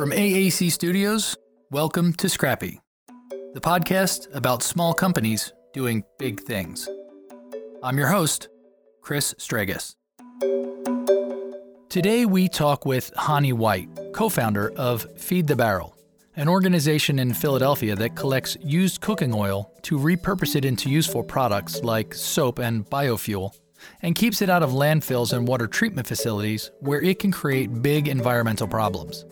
From 0.00 0.12
AAC 0.12 0.72
Studios, 0.72 1.36
welcome 1.70 2.14
to 2.14 2.30
Scrappy, 2.30 2.80
the 3.52 3.60
podcast 3.60 4.34
about 4.34 4.62
small 4.62 4.94
companies 4.94 5.52
doing 5.74 6.04
big 6.18 6.40
things. 6.40 6.88
I'm 7.82 7.98
your 7.98 8.06
host, 8.06 8.48
Chris 9.02 9.34
Stragus. 9.34 9.96
Today 11.90 12.24
we 12.24 12.48
talk 12.48 12.86
with 12.86 13.12
Hani 13.14 13.52
White, 13.52 13.90
co 14.14 14.30
founder 14.30 14.72
of 14.74 15.06
Feed 15.18 15.46
the 15.46 15.54
Barrel, 15.54 15.94
an 16.34 16.48
organization 16.48 17.18
in 17.18 17.34
Philadelphia 17.34 17.94
that 17.96 18.16
collects 18.16 18.56
used 18.62 19.02
cooking 19.02 19.34
oil 19.34 19.70
to 19.82 19.98
repurpose 19.98 20.56
it 20.56 20.64
into 20.64 20.88
useful 20.88 21.22
products 21.22 21.82
like 21.82 22.14
soap 22.14 22.58
and 22.58 22.86
biofuel, 22.86 23.54
and 24.00 24.14
keeps 24.14 24.40
it 24.40 24.48
out 24.48 24.62
of 24.62 24.70
landfills 24.70 25.34
and 25.34 25.46
water 25.46 25.66
treatment 25.66 26.08
facilities 26.08 26.70
where 26.80 27.02
it 27.02 27.18
can 27.18 27.30
create 27.30 27.82
big 27.82 28.08
environmental 28.08 28.66
problems. 28.66 29.26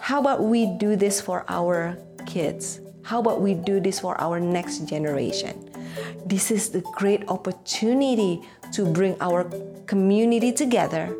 How 0.00 0.18
about 0.18 0.42
we 0.42 0.66
do 0.66 0.96
this 0.96 1.20
for 1.20 1.44
our 1.48 1.96
kids? 2.26 2.80
How 3.02 3.20
about 3.20 3.42
we 3.42 3.54
do 3.54 3.80
this 3.80 4.00
for 4.00 4.18
our 4.18 4.40
next 4.40 4.88
generation? 4.88 5.70
This 6.24 6.50
is 6.50 6.70
the 6.70 6.80
great 6.96 7.28
opportunity 7.28 8.40
to 8.72 8.86
bring 8.86 9.14
our 9.20 9.44
community 9.86 10.52
together, 10.52 11.14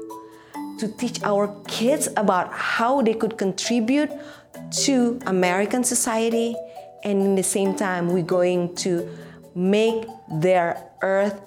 to 0.79 0.89
teach 0.97 1.23
our 1.23 1.55
kids 1.69 2.09
about 2.17 2.53
how 2.53 3.03
they 3.03 3.13
could 3.13 3.37
contribute 3.37 4.11
to 4.87 5.21
American 5.27 5.85
society, 5.85 6.57
and 7.05 7.21
in 7.21 7.35
the 7.35 7.43
same 7.43 7.77
time, 7.77 8.09
we're 8.09 8.23
going 8.23 8.75
to 8.77 9.07
make 9.55 10.07
their 10.41 10.83
earth 11.03 11.39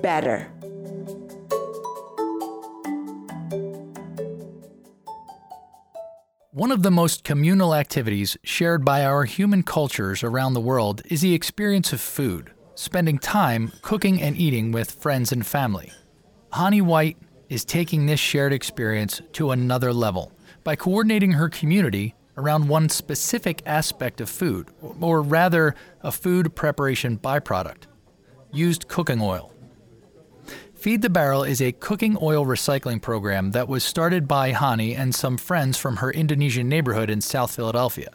better. 0.00 0.48
One 6.58 6.72
of 6.72 6.82
the 6.82 6.90
most 6.90 7.22
communal 7.22 7.72
activities 7.72 8.36
shared 8.42 8.84
by 8.84 9.04
our 9.04 9.22
human 9.22 9.62
cultures 9.62 10.24
around 10.24 10.54
the 10.54 10.60
world 10.60 11.02
is 11.04 11.20
the 11.20 11.32
experience 11.32 11.92
of 11.92 12.00
food, 12.00 12.50
spending 12.74 13.20
time 13.20 13.70
cooking 13.80 14.20
and 14.20 14.36
eating 14.36 14.72
with 14.72 14.90
friends 14.90 15.30
and 15.30 15.46
family. 15.46 15.92
Hani 16.54 16.82
White 16.82 17.16
is 17.48 17.64
taking 17.64 18.06
this 18.06 18.18
shared 18.18 18.52
experience 18.52 19.22
to 19.34 19.52
another 19.52 19.92
level 19.92 20.32
by 20.64 20.74
coordinating 20.74 21.30
her 21.30 21.48
community 21.48 22.16
around 22.36 22.66
one 22.66 22.88
specific 22.88 23.62
aspect 23.64 24.20
of 24.20 24.28
food, 24.28 24.68
or 25.00 25.22
rather, 25.22 25.76
a 26.00 26.10
food 26.10 26.56
preparation 26.56 27.16
byproduct 27.16 27.84
used 28.50 28.88
cooking 28.88 29.20
oil. 29.20 29.52
Feed 30.78 31.02
the 31.02 31.10
Barrel 31.10 31.42
is 31.42 31.60
a 31.60 31.72
cooking 31.72 32.16
oil 32.22 32.46
recycling 32.46 33.02
program 33.02 33.50
that 33.50 33.66
was 33.66 33.82
started 33.82 34.28
by 34.28 34.52
Hani 34.52 34.96
and 34.96 35.12
some 35.12 35.36
friends 35.36 35.76
from 35.76 35.96
her 35.96 36.12
Indonesian 36.12 36.68
neighborhood 36.68 37.10
in 37.10 37.20
South 37.20 37.52
Philadelphia. 37.52 38.10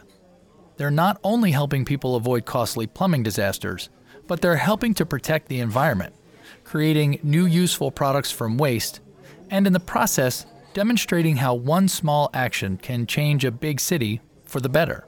They're 0.77 0.89
not 0.89 1.19
only 1.25 1.51
helping 1.51 1.83
people 1.83 2.15
avoid 2.15 2.45
costly 2.45 2.87
plumbing 2.87 3.21
disasters, 3.21 3.89
but 4.27 4.39
they're 4.39 4.55
helping 4.55 4.93
to 4.93 5.05
protect 5.05 5.49
the 5.49 5.59
environment, 5.59 6.15
creating 6.63 7.19
new 7.21 7.45
useful 7.45 7.91
products 7.91 8.31
from 8.31 8.57
waste, 8.57 9.01
and 9.49 9.67
in 9.67 9.73
the 9.73 9.79
process, 9.81 10.45
demonstrating 10.73 11.35
how 11.35 11.53
one 11.53 11.89
small 11.89 12.29
action 12.33 12.77
can 12.77 13.05
change 13.05 13.43
a 13.43 13.51
big 13.51 13.81
city 13.81 14.21
for 14.45 14.61
the 14.61 14.69
better. 14.69 15.05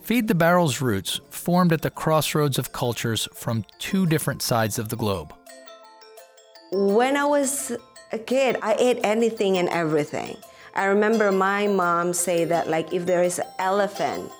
Feed 0.00 0.28
the 0.28 0.34
Barrel's 0.34 0.80
roots 0.80 1.20
formed 1.28 1.70
at 1.70 1.82
the 1.82 1.90
crossroads 1.90 2.58
of 2.58 2.72
cultures 2.72 3.28
from 3.34 3.66
two 3.78 4.06
different 4.06 4.40
sides 4.40 4.78
of 4.78 4.88
the 4.88 4.96
globe. 4.96 5.34
When 6.70 7.16
I 7.16 7.24
was 7.24 7.72
a 8.12 8.18
kid, 8.18 8.58
I 8.62 8.76
ate 8.78 9.00
anything 9.02 9.56
and 9.56 9.68
everything. 9.70 10.36
I 10.74 10.84
remember 10.84 11.32
my 11.32 11.66
mom 11.66 12.12
say 12.12 12.44
that 12.44 12.68
like 12.68 12.92
if 12.92 13.06
there 13.06 13.22
is 13.22 13.38
an 13.38 13.46
elephant 13.58 14.30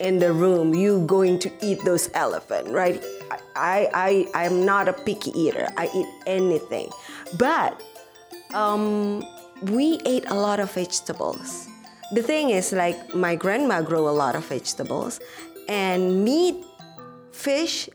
in 0.00 0.18
the 0.18 0.32
room, 0.32 0.74
you 0.74 1.04
going 1.06 1.38
to 1.40 1.52
eat 1.60 1.84
those 1.84 2.08
elephant, 2.14 2.68
right? 2.68 3.04
I 3.54 3.88
I 3.92 4.28
I'm 4.34 4.64
not 4.64 4.88
a 4.88 4.92
picky 4.92 5.30
eater. 5.38 5.68
I 5.76 5.90
eat 5.94 6.08
anything, 6.26 6.90
but 7.38 7.82
um, 8.54 9.22
we 9.70 10.00
ate 10.06 10.24
a 10.28 10.34
lot 10.34 10.58
of 10.58 10.72
vegetables. 10.72 11.68
The 12.12 12.22
thing 12.22 12.50
is, 12.50 12.72
like 12.72 13.14
my 13.14 13.36
grandma 13.36 13.82
grew 13.82 14.08
a 14.08 14.16
lot 14.16 14.34
of 14.34 14.44
vegetables, 14.46 15.20
and 15.68 16.24
meat, 16.24 16.64
fish 17.30 17.88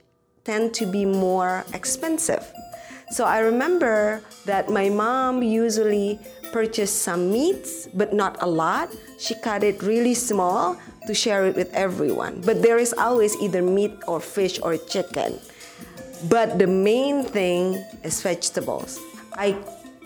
tend 0.44 0.74
to 0.76 0.86
be 0.86 1.06
more 1.06 1.66
expensive. 1.74 2.46
So 3.10 3.24
I 3.24 3.40
remember 3.40 4.22
that 4.46 4.70
my 4.70 4.90
mom 4.90 5.42
usually 5.42 6.20
purchased 6.52 7.04
some 7.04 7.32
meats, 7.32 7.88
but 7.94 8.12
not 8.14 8.38
a 8.42 8.48
lot. 8.48 8.90
She 9.18 9.34
cut 9.36 9.64
it 9.64 9.82
really 9.82 10.14
small 10.14 10.76
to 11.08 11.14
share 11.14 11.46
it 11.46 11.56
with 11.56 11.74
everyone. 11.74 12.42
But 12.42 12.62
there 12.62 12.78
is 12.78 12.94
always 12.94 13.36
either 13.38 13.62
meat 13.62 13.96
or 14.08 14.20
fish 14.20 14.60
or 14.62 14.76
chicken. 14.76 15.40
But 16.30 16.60
the 16.60 16.68
main 16.68 17.24
thing 17.24 17.76
is 18.04 18.22
vegetables. 18.22 19.00
I 19.34 19.56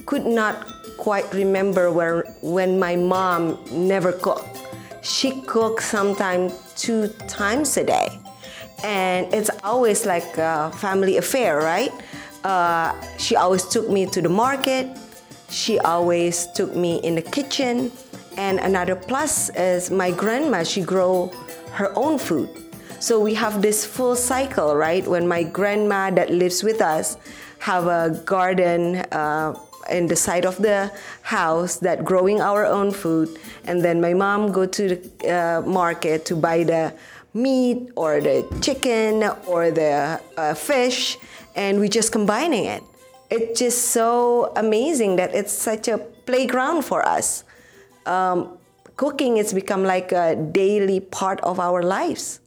could 0.06 0.26
not 0.26 0.68
quite 0.98 1.26
remember 1.34 1.92
where 1.92 2.24
when 2.42 2.78
my 2.80 2.96
mom 2.96 3.58
never 3.72 4.12
cooked. 4.12 4.62
She 5.02 5.42
cooked 5.42 5.82
sometimes 5.82 6.54
two 6.78 7.08
times 7.28 7.78
a 7.78 7.84
day. 7.84 8.10
And 8.84 9.34
it's 9.34 9.50
always 9.64 10.06
like 10.06 10.38
a 10.38 10.72
family 10.78 11.18
affair, 11.18 11.58
right? 11.58 11.92
Uh, 12.44 12.94
she 13.18 13.36
always 13.36 13.66
took 13.66 13.90
me 13.90 14.06
to 14.08 14.22
the 14.22 14.30
market. 14.30 14.98
She 15.50 15.80
always 15.80 16.48
took 16.54 16.76
me 16.76 17.00
in 17.04 17.16
the 17.16 17.22
kitchen. 17.22 17.92
And 18.38 18.60
another 18.60 18.96
plus 18.96 19.50
is 19.50 19.92
my 19.92 20.12
grandma, 20.12 20.64
she 20.64 20.82
grow 20.82 21.32
her 21.74 21.92
own 21.98 22.18
food. 22.18 22.50
So 23.00 23.20
we 23.20 23.34
have 23.34 23.62
this 23.62 23.86
full 23.86 24.16
cycle, 24.16 24.76
right? 24.76 25.06
When 25.06 25.28
my 25.28 25.44
grandma 25.44 26.12
that 26.12 26.30
lives 26.30 26.64
with 26.64 26.82
us 26.82 27.18
have 27.60 27.88
a 27.88 28.22
garden 28.26 28.98
uh, 29.12 29.54
in 29.90 30.08
the 30.08 30.16
side 30.16 30.46
of 30.46 30.58
the 30.58 30.92
house 31.24 31.78
that 31.78 32.06
growing 32.06 32.42
our 32.42 32.66
own 32.66 32.92
food, 32.92 33.40
and 33.66 33.84
then 33.84 34.00
my 34.02 34.14
mom 34.14 34.52
go 34.52 34.66
to 34.66 34.96
the 34.96 35.00
uh, 35.28 35.62
market 35.68 36.26
to 36.26 36.36
buy 36.36 36.64
the 36.64 36.94
meat 37.34 37.90
or 37.96 38.20
the 38.22 38.46
chicken 38.62 39.24
or 39.48 39.72
the 39.72 40.20
uh, 40.38 40.54
fish 40.54 41.18
and 41.56 41.80
we're 41.80 41.88
just 41.88 42.12
combining 42.12 42.66
it. 42.66 42.84
It's 43.30 43.60
just 43.60 43.92
so 43.92 44.52
amazing 44.56 45.16
that 45.16 45.34
it's 45.34 45.54
such 45.54 45.88
a 45.88 45.98
playground 45.98 46.84
for 46.84 47.06
us. 47.06 47.44
Um, 48.06 48.58
cooking 48.98 49.38
has 49.38 49.54
become 49.54 49.84
like 49.84 50.12
a 50.12 50.36
daily 50.36 51.00
part 51.00 51.40
of 51.42 51.60
our 51.60 51.82
lives. 51.82 52.40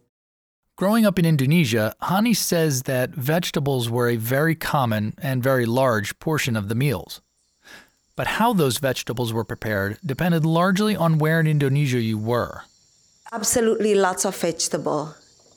Growing 0.76 1.06
up 1.06 1.18
in 1.18 1.24
Indonesia, 1.24 1.94
Hani 2.02 2.36
says 2.36 2.82
that 2.82 3.10
vegetables 3.10 3.88
were 3.88 4.08
a 4.08 4.16
very 4.16 4.56
common 4.56 5.14
and 5.22 5.42
very 5.42 5.66
large 5.66 6.18
portion 6.18 6.56
of 6.56 6.68
the 6.68 6.74
meals. 6.74 7.22
But 8.16 8.26
how 8.26 8.52
those 8.52 8.78
vegetables 8.78 9.32
were 9.32 9.44
prepared 9.44 9.98
depended 10.04 10.44
largely 10.44 10.94
on 10.96 11.18
where 11.18 11.40
in 11.40 11.46
Indonesia 11.46 12.00
you 12.00 12.18
were. 12.18 12.62
Absolutely, 13.34 13.96
lots 13.96 14.24
of 14.24 14.36
vegetable. 14.36 15.12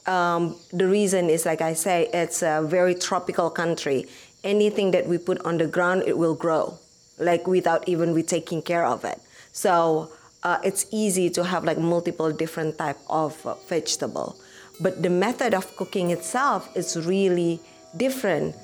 Um, 0.07 0.55
the 0.73 0.87
reason 0.87 1.29
is, 1.29 1.45
like 1.45 1.61
I 1.61 1.73
say, 1.73 2.09
it's 2.11 2.41
a 2.41 2.63
very 2.65 2.95
tropical 2.95 3.51
country. 3.51 4.07
Anything 4.43 4.89
that 4.97 5.05
we 5.05 5.19
put 5.19 5.37
on 5.45 5.59
the 5.59 5.67
ground, 5.67 6.01
it 6.07 6.17
will 6.17 6.33
grow, 6.33 6.79
like 7.19 7.45
without 7.45 7.87
even 7.87 8.15
we 8.15 8.23
taking 8.23 8.63
care 8.63 8.83
of 8.83 9.05
it. 9.05 9.21
So 9.51 10.09
uh, 10.41 10.57
it's 10.63 10.87
easy 10.89 11.29
to 11.29 11.43
have 11.43 11.65
like 11.65 11.77
multiple 11.77 12.31
different 12.31 12.79
type 12.79 12.97
of 13.11 13.45
uh, 13.45 13.53
vegetable. 13.69 14.37
But 14.79 15.03
the 15.03 15.11
method 15.11 15.53
of 15.53 15.77
cooking 15.77 16.09
itself 16.09 16.75
is 16.75 16.97
really 17.05 17.59
different. 17.95 18.55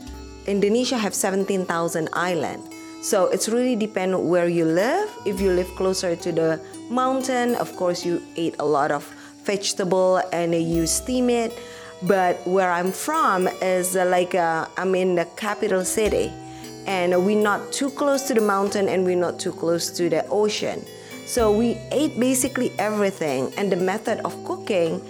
Indonesia 0.48 0.98
have 0.98 1.14
17,000 1.14 2.10
island, 2.14 2.64
So 3.04 3.28
it's 3.28 3.50
really 3.50 3.76
depend 3.76 4.16
where 4.30 4.48
you 4.48 4.64
live. 4.64 5.12
If 5.26 5.42
you 5.42 5.52
live 5.52 5.68
closer 5.76 6.16
to 6.16 6.32
the 6.32 6.60
mountain, 6.90 7.56
of 7.56 7.76
course 7.76 8.06
you 8.06 8.22
eat 8.36 8.56
a 8.60 8.66
lot 8.66 8.92
of 8.92 9.04
vegetable 9.44 10.22
and 10.32 10.54
you 10.54 10.88
steam 10.88 11.30
it. 11.30 11.54
But 12.02 12.46
where 12.46 12.72
I'm 12.72 12.92
from 12.92 13.48
is 13.62 13.96
uh, 13.96 14.06
like 14.06 14.36
uh, 14.36 14.68
I'm 14.78 14.94
in 14.94 15.16
the 15.16 15.26
capital 15.38 15.86
city, 15.86 16.32
and 16.86 17.26
we're 17.26 17.42
not 17.42 17.72
too 17.72 17.90
close 17.92 18.24
to 18.24 18.34
the 18.34 18.42
mountain 18.42 18.90
and 18.90 19.06
we're 19.06 19.16
not 19.16 19.40
too 19.40 19.54
close 19.54 19.90
to 19.92 20.10
the 20.10 20.28
ocean. 20.28 20.84
So 21.26 21.50
we 21.52 21.78
ate 21.92 22.20
basically 22.20 22.74
everything, 22.78 23.54
and 23.58 23.72
the 23.72 23.78
method 23.78 24.20
of 24.26 24.36
cooking, 24.44 25.02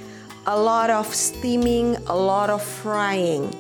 a 0.46 0.56
lot 0.56 0.92
of 0.92 1.14
steaming, 1.14 1.96
a 2.06 2.16
lot 2.16 2.52
of 2.52 2.62
frying, 2.62 3.52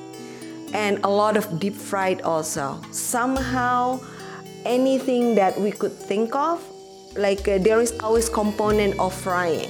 and 0.73 0.99
a 1.03 1.09
lot 1.09 1.35
of 1.35 1.59
deep 1.59 1.73
fried 1.73 2.21
also. 2.21 2.79
Somehow, 2.91 3.99
anything 4.65 5.33
that 5.35 5.59
we 5.59 5.71
could 5.71 5.93
think 5.93 6.35
of, 6.35 6.63
like 7.15 7.47
uh, 7.47 7.57
there 7.59 7.79
is 7.81 7.93
always 7.99 8.29
component 8.29 8.99
of 8.99 9.13
frying 9.13 9.69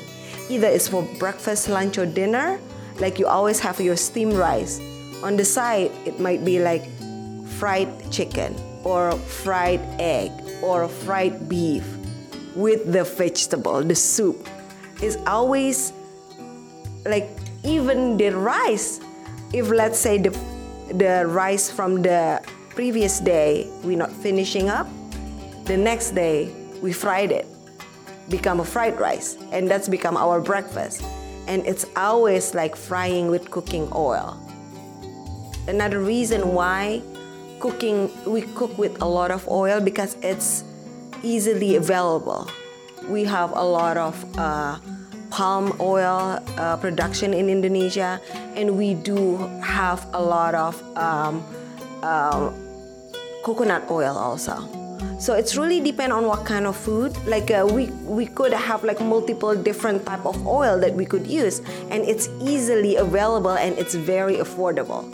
Either 0.49 0.67
it's 0.67 0.87
for 0.87 1.03
breakfast, 1.19 1.69
lunch, 1.69 1.97
or 1.97 2.05
dinner, 2.05 2.59
like 2.99 3.17
you 3.17 3.27
always 3.27 3.59
have 3.59 3.79
your 3.79 3.95
steamed 3.95 4.33
rice. 4.33 4.79
On 5.23 5.37
the 5.37 5.45
side, 5.45 5.91
it 6.05 6.19
might 6.19 6.43
be 6.43 6.59
like 6.59 6.83
fried 7.57 7.89
chicken, 8.11 8.53
or 8.83 9.13
fried 9.13 9.79
egg, 9.99 10.31
or 10.61 10.87
fried 10.87 11.47
beef, 11.47 11.87
with 12.55 12.91
the 12.91 13.03
vegetable, 13.03 13.81
the 13.83 13.95
soup. 13.95 14.47
is 15.01 15.17
always 15.27 15.91
like 17.05 17.27
even 17.63 18.15
the 18.17 18.29
rice. 18.35 18.99
If 19.53 19.69
let's 19.69 19.97
say 19.97 20.17
the 20.17 20.35
the 20.91 21.25
rice 21.25 21.71
from 21.71 22.03
the 22.03 22.43
previous 22.75 23.19
day 23.19 23.67
we're 23.83 23.97
not 23.97 24.11
finishing 24.11 24.69
up, 24.69 24.87
the 25.65 25.77
next 25.77 26.11
day 26.11 26.51
we 26.83 26.91
fried 26.91 27.31
it, 27.31 27.47
become 28.27 28.59
a 28.59 28.65
fried 28.65 28.99
rice, 28.99 29.37
and 29.53 29.71
that's 29.71 29.87
become 29.87 30.17
our 30.17 30.41
breakfast. 30.41 31.01
And 31.47 31.65
it's 31.65 31.85
always 31.95 32.53
like 32.53 32.75
frying 32.75 33.31
with 33.31 33.49
cooking 33.49 33.87
oil. 33.95 34.37
Another 35.65 36.03
reason 36.03 36.53
why 36.53 37.01
cooking 37.61 38.11
we 38.27 38.41
cook 38.59 38.77
with 38.77 39.01
a 39.01 39.07
lot 39.07 39.31
of 39.31 39.47
oil 39.47 39.79
because 39.79 40.17
it's 40.21 40.65
easily 41.23 41.77
available. 41.77 42.51
We 43.07 43.23
have 43.23 43.55
a 43.55 43.63
lot 43.63 43.95
of 43.95 44.19
uh, 44.37 44.77
palm 45.31 45.71
oil 45.79 46.43
uh, 46.57 46.75
production 46.77 47.33
in 47.33 47.47
Indonesia, 47.49 48.19
and 48.59 48.77
we 48.77 48.93
do 48.93 49.37
have 49.63 50.05
a 50.13 50.21
lot 50.21 50.53
of 50.53 50.75
um, 50.97 51.47
uh, 52.03 52.51
coconut 53.41 53.89
oil 53.89 54.17
also. 54.17 54.82
So 55.19 55.35
it's 55.35 55.55
really 55.55 55.79
depend 55.79 56.11
on 56.11 56.25
what 56.27 56.43
kind 56.43 56.67
of 56.67 56.75
food. 56.75 57.15
Like 57.25 57.49
uh, 57.49 57.63
we 57.63 57.87
we 58.03 58.25
could 58.27 58.51
have 58.51 58.83
like 58.83 58.99
multiple 58.99 59.55
different 59.55 60.05
type 60.05 60.25
of 60.25 60.35
oil 60.45 60.75
that 60.79 60.93
we 60.93 61.05
could 61.05 61.25
use, 61.25 61.61
and 61.87 62.03
it's 62.03 62.27
easily 62.43 62.97
available 62.97 63.55
and 63.55 63.77
it's 63.79 63.95
very 63.95 64.43
affordable. 64.43 65.07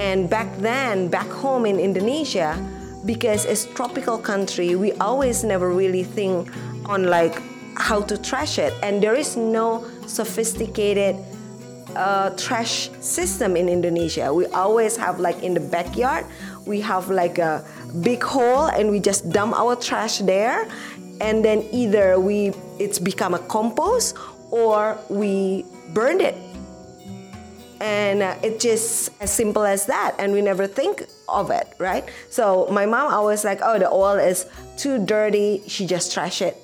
And 0.00 0.30
back 0.30 0.48
then, 0.58 1.08
back 1.08 1.28
home 1.28 1.66
in 1.66 1.78
Indonesia, 1.78 2.56
because 3.04 3.44
it's 3.44 3.66
tropical 3.76 4.16
country, 4.16 4.74
we 4.74 4.92
always 4.96 5.44
never 5.44 5.70
really 5.70 6.02
think 6.02 6.48
on 6.88 7.04
like 7.04 7.36
how 7.76 8.00
to 8.00 8.16
trash 8.16 8.58
it, 8.58 8.72
and 8.82 9.02
there 9.02 9.14
is 9.14 9.36
no 9.36 9.84
sophisticated 10.06 11.20
uh, 11.96 12.30
trash 12.34 12.90
system 13.00 13.56
in 13.56 13.68
Indonesia. 13.68 14.32
We 14.32 14.46
always 14.56 14.96
have 14.96 15.20
like 15.20 15.42
in 15.42 15.54
the 15.54 15.60
backyard, 15.60 16.24
we 16.66 16.80
have 16.80 17.10
like 17.10 17.38
a 17.38 17.62
big 18.02 18.22
hole 18.22 18.66
and 18.66 18.90
we 18.90 19.00
just 19.00 19.30
dump 19.30 19.58
our 19.58 19.76
trash 19.76 20.18
there. 20.18 20.68
And 21.20 21.44
then 21.44 21.62
either 21.72 22.18
we 22.18 22.52
it's 22.78 22.98
become 22.98 23.34
a 23.34 23.38
compost 23.38 24.16
or 24.50 24.98
we 25.08 25.64
burned 25.92 26.20
it. 26.20 26.34
And 27.80 28.22
uh, 28.22 28.36
it's 28.42 28.62
just 28.62 29.10
as 29.20 29.32
simple 29.32 29.64
as 29.64 29.86
that. 29.86 30.16
And 30.18 30.32
we 30.32 30.40
never 30.40 30.66
think 30.66 31.06
of 31.28 31.50
it 31.50 31.74
right? 31.78 32.04
So 32.30 32.66
my 32.70 32.86
mom 32.86 33.12
always 33.12 33.44
like 33.44 33.60
oh 33.62 33.78
the 33.78 33.90
oil 33.90 34.18
is 34.18 34.46
too 34.76 35.04
dirty. 35.04 35.62
She 35.66 35.86
just 35.86 36.12
trash 36.12 36.42
it 36.42 36.56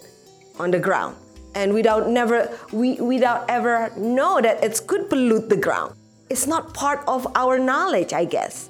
on 0.59 0.71
the 0.71 0.79
ground. 0.79 1.17
And 1.55 1.75
without 1.75 2.09
never 2.09 2.51
we 2.73 3.01
without 3.01 3.49
ever 3.49 3.93
know 3.97 4.41
that 4.41 4.63
it 4.63 4.81
could 4.87 5.09
pollute 5.09 5.49
the 5.49 5.57
ground. 5.57 5.95
It's 6.29 6.47
not 6.47 6.75
part 6.75 7.03
of 7.09 7.27
our 7.35 7.59
knowledge 7.59 8.13
i 8.13 8.25
guess 8.25 8.70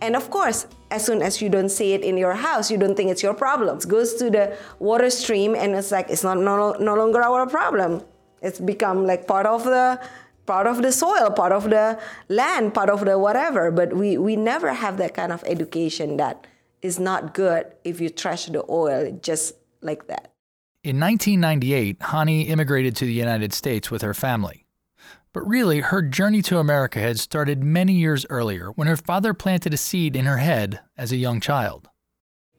and 0.00 0.16
of 0.16 0.30
course, 0.30 0.66
as 0.90 1.04
soon 1.04 1.22
as 1.22 1.42
you 1.42 1.48
don't 1.48 1.68
see 1.68 1.92
it 1.92 2.02
in 2.02 2.16
your 2.16 2.34
house, 2.34 2.70
you 2.70 2.78
don't 2.78 2.96
think 2.96 3.10
it's 3.10 3.22
your 3.22 3.34
problem. 3.34 3.78
It 3.78 3.88
goes 3.88 4.14
to 4.14 4.30
the 4.30 4.56
water 4.78 5.10
stream 5.10 5.54
and 5.54 5.74
it's 5.74 5.90
like 5.90 6.08
it's 6.08 6.24
not 6.24 6.38
no, 6.38 6.72
no 6.72 6.94
longer 6.94 7.22
our 7.22 7.46
problem. 7.46 8.02
It's 8.40 8.60
become 8.60 9.06
like 9.06 9.26
part 9.26 9.46
of 9.46 9.64
the 9.64 10.00
part 10.46 10.66
of 10.66 10.82
the 10.82 10.92
soil, 10.92 11.30
part 11.30 11.52
of 11.52 11.64
the 11.70 11.98
land, 12.28 12.74
part 12.74 12.90
of 12.90 13.04
the 13.04 13.18
whatever. 13.18 13.70
But 13.70 13.94
we, 13.94 14.16
we 14.16 14.34
never 14.34 14.72
have 14.72 14.96
that 14.96 15.14
kind 15.14 15.32
of 15.32 15.44
education 15.44 16.16
that 16.16 16.46
is 16.80 16.98
not 16.98 17.34
good 17.34 17.66
if 17.84 18.00
you 18.00 18.08
trash 18.08 18.46
the 18.46 18.64
oil 18.70 19.18
just 19.22 19.54
like 19.82 20.06
that. 20.06 20.32
In 20.84 20.98
1998, 21.00 21.98
Hani 21.98 22.48
immigrated 22.48 22.96
to 22.96 23.04
the 23.04 23.12
United 23.12 23.52
States 23.52 23.90
with 23.90 24.00
her 24.02 24.14
family. 24.14 24.64
But 25.32 25.46
really, 25.46 25.80
her 25.80 26.02
journey 26.02 26.42
to 26.42 26.58
America 26.58 26.98
had 26.98 27.20
started 27.20 27.62
many 27.62 27.92
years 27.92 28.24
earlier 28.30 28.70
when 28.70 28.88
her 28.88 28.96
father 28.96 29.34
planted 29.34 29.74
a 29.74 29.76
seed 29.76 30.16
in 30.16 30.24
her 30.24 30.38
head 30.38 30.80
as 30.96 31.12
a 31.12 31.16
young 31.16 31.40
child. 31.40 31.88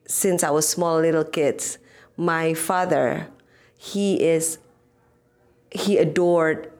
Since 0.06 0.42
I 0.42 0.50
was 0.50 0.68
small 0.68 1.00
little 1.00 1.24
kids, 1.24 1.78
my 2.16 2.54
father, 2.54 3.28
he 3.76 4.22
is 4.22 4.58
he 5.72 5.98
adored 5.98 6.70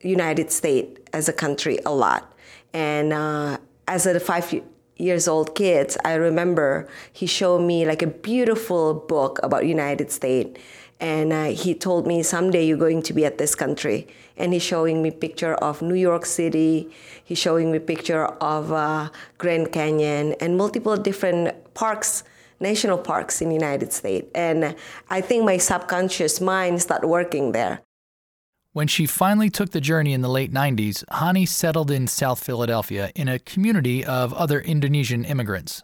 United 0.00 0.50
States 0.50 1.00
as 1.12 1.28
a 1.28 1.32
country 1.32 1.78
a 1.86 1.92
lot. 1.92 2.32
And 2.72 3.12
uh, 3.12 3.58
as 3.88 4.06
a 4.06 4.18
five 4.20 4.52
years 4.96 5.28
old 5.28 5.54
kids, 5.54 5.96
I 6.04 6.14
remember 6.14 6.88
he 7.12 7.26
showed 7.26 7.60
me 7.60 7.86
like 7.86 8.02
a 8.02 8.06
beautiful 8.06 8.94
book 8.94 9.38
about 9.42 9.66
United 9.66 10.10
States 10.10 10.60
and 11.00 11.32
uh, 11.32 11.44
he 11.46 11.74
told 11.74 12.06
me 12.06 12.22
someday 12.22 12.66
you're 12.66 12.78
going 12.78 13.02
to 13.02 13.12
be 13.12 13.24
at 13.24 13.38
this 13.38 13.54
country. 13.54 14.06
And 14.36 14.52
he's 14.52 14.62
showing 14.62 15.02
me 15.02 15.10
picture 15.10 15.54
of 15.54 15.82
new 15.82 15.94
york 15.94 16.26
city. 16.26 16.90
He's 17.24 17.38
showing 17.38 17.72
me 17.72 17.78
picture 17.78 18.24
of 18.24 18.72
uh, 18.72 19.10
grand 19.38 19.72
canyon 19.72 20.34
and 20.40 20.56
multiple 20.56 20.96
different 20.96 21.74
parks 21.74 22.24
national 22.58 22.96
parks 22.96 23.42
in 23.42 23.48
the 23.48 23.54
united 23.54 23.92
states. 23.92 24.28
And 24.34 24.74
i 25.10 25.20
think 25.20 25.44
my 25.44 25.58
subconscious 25.58 26.40
mind 26.40 26.80
started 26.80 27.06
working 27.06 27.52
there. 27.52 27.80
When 28.72 28.88
she 28.88 29.06
finally 29.06 29.48
took 29.48 29.70
the 29.70 29.80
journey 29.80 30.12
in 30.12 30.20
the 30.20 30.28
late 30.28 30.52
90s, 30.52 31.02
Hani 31.06 31.48
settled 31.48 31.90
in 31.90 32.06
South 32.06 32.44
Philadelphia 32.44 33.10
in 33.14 33.26
a 33.26 33.38
community 33.38 34.04
of 34.04 34.34
other 34.34 34.60
Indonesian 34.60 35.24
immigrants. 35.24 35.82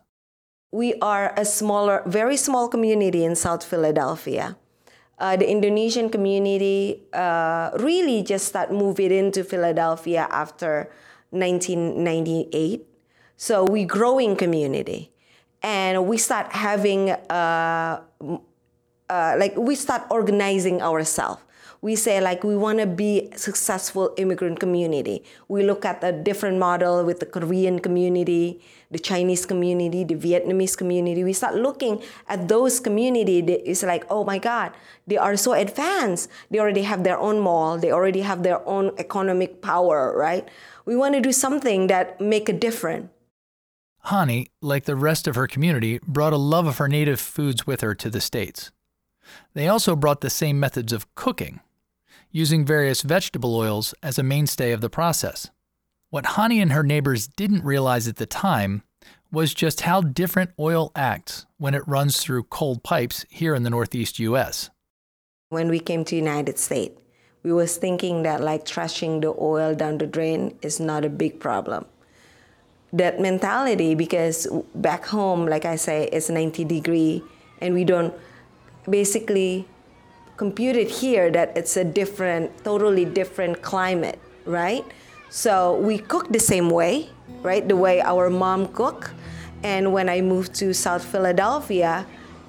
We 0.70 0.94
are 1.00 1.32
a 1.35 1.47
smaller, 1.47 2.03
very 2.05 2.37
small 2.37 2.69
community 2.69 3.25
in 3.25 3.35
South 3.35 3.65
Philadelphia 3.65 4.56
uh, 5.23 5.37
the 5.37 5.49
Indonesian 5.49 6.11
community 6.11 7.01
uh, 7.13 7.71
really 7.79 8.23
just 8.23 8.47
start 8.47 8.73
moving 8.73 9.13
into 9.13 9.45
Philadelphia 9.45 10.27
after 10.31 10.91
1998. 11.31 12.85
So 13.37 13.65
we 13.65 13.85
growing 13.85 14.35
community, 14.35 15.13
and 15.63 16.07
we 16.07 16.19
start 16.19 16.51
having 16.51 17.11
uh, 17.11 18.03
uh 19.09 19.35
like 19.39 19.57
we 19.57 19.75
start 19.77 20.03
organizing 20.11 20.83
ourselves 20.83 21.43
we 21.82 21.96
say 21.96 22.20
like 22.20 22.44
we 22.44 22.56
want 22.56 22.79
to 22.79 22.87
be 22.87 23.29
successful 23.34 24.14
immigrant 24.17 24.61
community. 24.61 25.25
We 25.49 25.64
look 25.64 25.84
at 25.84 26.02
a 26.02 26.12
different 26.12 26.58
model 26.58 27.05
with 27.05 27.19
the 27.19 27.26
korean 27.26 27.81
community 27.81 28.62
the 28.93 28.99
chinese 28.99 29.44
community 29.46 30.05
the 30.05 30.14
vietnamese 30.14 30.76
community. 30.79 31.25
We 31.25 31.32
start 31.32 31.56
looking 31.56 32.00
at 32.29 32.49
those 32.49 32.79
community 32.79 33.40
it's 33.40 33.82
like 33.82 34.05
oh 34.08 34.25
my 34.25 34.38
god 34.38 34.72
they 35.06 35.17
are 35.19 35.36
so 35.36 35.53
advanced. 35.53 36.31
They 36.51 36.60
already 36.60 36.82
have 36.82 37.03
their 37.03 37.19
own 37.19 37.41
mall. 37.41 37.77
They 37.79 37.91
already 37.91 38.20
have 38.20 38.44
their 38.44 38.67
own 38.67 38.93
economic 38.96 39.60
power 39.60 40.17
right? 40.17 40.48
We 40.84 40.94
want 40.94 41.15
to 41.15 41.20
do 41.20 41.32
something 41.32 41.89
that 41.89 42.20
make 42.20 42.48
a 42.48 42.53
difference. 42.53 43.10
Hani, 44.06 44.48
like 44.60 44.84
the 44.84 44.96
rest 44.96 45.29
of 45.29 45.36
her 45.36 45.46
community, 45.46 46.01
brought 46.06 46.32
a 46.32 46.36
love 46.36 46.67
of 46.67 46.79
her 46.79 46.89
native 46.89 47.20
foods 47.20 47.67
with 47.67 47.82
her 47.82 47.94
to 47.94 48.10
the 48.10 48.20
States. 48.20 48.72
They 49.55 49.69
also 49.69 49.94
brought 49.94 50.20
the 50.20 50.31
same 50.31 50.58
methods 50.58 50.93
of 50.93 51.12
cooking, 51.15 51.60
using 52.32 52.65
various 52.65 53.03
vegetable 53.03 53.55
oils 53.55 53.94
as 54.03 54.19
a 54.19 54.22
mainstay 54.22 54.72
of 54.72 54.81
the 54.81 54.91
process. 54.91 55.51
What 56.10 56.24
Hani 56.24 56.60
and 56.60 56.72
her 56.72 56.82
neighbors 56.82 57.27
didn't 57.27 57.65
realize 57.65 58.08
at 58.08 58.17
the 58.17 58.27
time 58.27 58.82
was 59.31 59.55
just 59.55 59.82
how 59.82 60.01
different 60.01 60.51
oil 60.58 60.93
acts 60.94 61.46
when 61.58 61.74
it 61.74 61.86
runs 61.86 62.20
through 62.20 62.44
cold 62.44 62.82
pipes 62.82 63.24
here 63.31 63.55
in 63.55 63.62
the 63.62 63.70
Northeast 63.70 64.19
US. 64.19 64.70
When 65.48 65.69
we 65.69 65.81
came 65.81 66.05
to 66.06 66.17
United 66.17 66.58
States, 66.58 67.01
we 67.43 67.53
was 67.53 67.77
thinking 67.77 68.22
that 68.22 68.41
like 68.41 68.65
trashing 68.65 69.20
the 69.20 69.34
oil 69.39 69.74
down 69.74 69.98
the 69.98 70.06
drain 70.06 70.58
is 70.62 70.79
not 70.79 71.05
a 71.05 71.08
big 71.08 71.41
problem. 71.41 71.86
That 72.93 73.20
mentality 73.20 73.94
because 73.94 74.46
back 74.74 75.06
home 75.06 75.46
like 75.46 75.65
I 75.65 75.77
say 75.77 76.08
it's 76.12 76.29
90 76.29 76.65
degree 76.67 77.22
and 77.60 77.74
we 77.74 77.84
don't 77.84 78.15
basically 78.89 79.67
computed 80.43 80.91
here 80.91 81.31
that 81.31 81.55
it's 81.55 81.77
a 81.77 81.87
different, 81.87 82.51
totally 82.65 83.05
different 83.05 83.63
climate, 83.63 84.19
right? 84.44 84.82
So 85.31 85.79
we 85.79 86.03
cook 86.03 86.34
the 86.34 86.43
same 86.43 86.69
way, 86.69 87.06
right? 87.46 87.63
The 87.63 87.79
way 87.79 88.03
our 88.03 88.27
mom 88.29 88.67
cook. 88.75 89.15
And 89.63 89.93
when 89.94 90.08
I 90.08 90.19
moved 90.20 90.51
to 90.58 90.75
South 90.75 91.05
Philadelphia, 91.06 92.05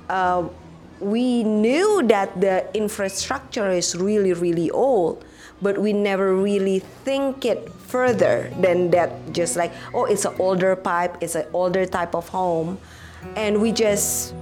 uh, 0.09 0.50
we 0.97 1.43
knew 1.43 2.01
that 2.09 2.33
the 2.41 2.65
infrastructure 2.73 3.69
is 3.69 3.93
really, 3.93 4.33
really 4.33 4.71
old, 4.71 5.23
but 5.62 5.77
we 5.77 5.93
never 5.93 6.33
really 6.33 6.79
think 7.05 7.45
it 7.45 7.69
further 7.93 8.50
than 8.57 8.89
that. 8.89 9.13
Just 9.38 9.53
like, 9.53 9.71
oh, 9.93 10.05
it's 10.09 10.25
an 10.25 10.33
older 10.39 10.75
pipe, 10.75 11.21
it's 11.21 11.35
an 11.35 11.45
older 11.53 11.85
type 11.85 12.15
of 12.15 12.25
home, 12.29 12.79
and 13.38 13.62
we 13.62 13.69
just 13.71 14.33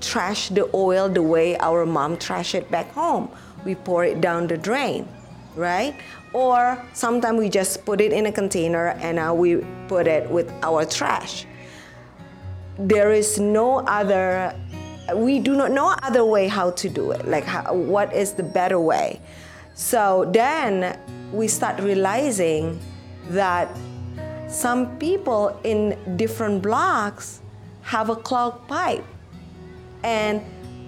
trash 0.00 0.48
the 0.48 0.68
oil 0.74 1.08
the 1.08 1.22
way 1.22 1.56
our 1.58 1.86
mom 1.86 2.16
trash 2.16 2.54
it 2.54 2.70
back 2.70 2.92
home. 2.92 3.30
We 3.64 3.74
pour 3.74 4.04
it 4.04 4.20
down 4.20 4.46
the 4.46 4.56
drain, 4.56 5.08
right? 5.56 5.94
Or 6.32 6.82
sometimes 6.92 7.38
we 7.38 7.48
just 7.48 7.84
put 7.84 8.00
it 8.00 8.12
in 8.12 8.26
a 8.26 8.32
container 8.32 8.88
and 9.00 9.18
uh, 9.18 9.32
we 9.34 9.64
put 9.88 10.06
it 10.06 10.30
with 10.30 10.50
our 10.62 10.84
trash. 10.84 11.46
There 12.78 13.12
is 13.12 13.38
no 13.38 13.78
other 13.80 14.54
we 15.14 15.38
do 15.38 15.56
not 15.56 15.70
know 15.70 15.94
other 16.02 16.24
way 16.24 16.48
how 16.48 16.70
to 16.72 16.88
do 16.88 17.12
it 17.12 17.26
like 17.26 17.44
how, 17.44 17.72
what 17.72 18.12
is 18.12 18.32
the 18.32 18.42
better 18.42 18.78
way 18.78 19.20
so 19.74 20.28
then 20.32 20.98
we 21.32 21.48
start 21.48 21.80
realizing 21.80 22.78
that 23.30 23.74
some 24.48 24.98
people 24.98 25.58
in 25.64 25.96
different 26.16 26.62
blocks 26.62 27.40
have 27.82 28.10
a 28.10 28.16
clogged 28.16 28.66
pipe 28.68 29.04
and 30.02 30.42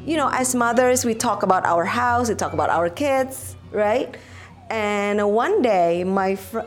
you 0.07 0.17
know 0.17 0.29
as 0.33 0.55
mothers 0.55 1.05
we 1.05 1.15
talk 1.15 1.43
about 1.43 1.65
our 1.65 1.85
house 1.85 2.29
we 2.29 2.35
talk 2.35 2.53
about 2.53 2.71
our 2.71 2.89
kids 2.89 3.57
right? 3.73 4.17
And 4.71 5.33
one 5.33 5.63
day 5.63 6.05
my 6.05 6.37
fr- 6.37 6.61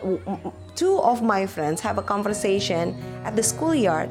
two 0.75 0.99
of 0.99 1.21
my 1.21 1.45
friends 1.45 1.81
have 1.81 1.97
a 1.97 2.01
conversation 2.01 2.95
at 3.23 3.35
the 3.35 3.43
schoolyard. 3.43 4.09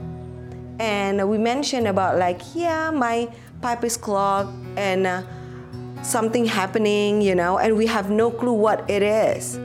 And 0.79 1.29
we 1.29 1.39
mentioned 1.39 1.87
about 1.87 2.19
like 2.19 2.41
yeah 2.55 2.91
my 2.91 3.29
pipe 3.61 3.85
is 3.85 3.97
clogged 3.97 4.53
and 4.77 5.07
uh, 5.07 5.23
something 6.03 6.45
happening 6.45 7.23
you 7.23 7.35
know 7.35 7.59
and 7.59 7.77
we 7.77 7.87
have 7.87 8.11
no 8.11 8.31
clue 8.31 8.53
what 8.53 8.89
it 8.91 9.03
is. 9.03 9.57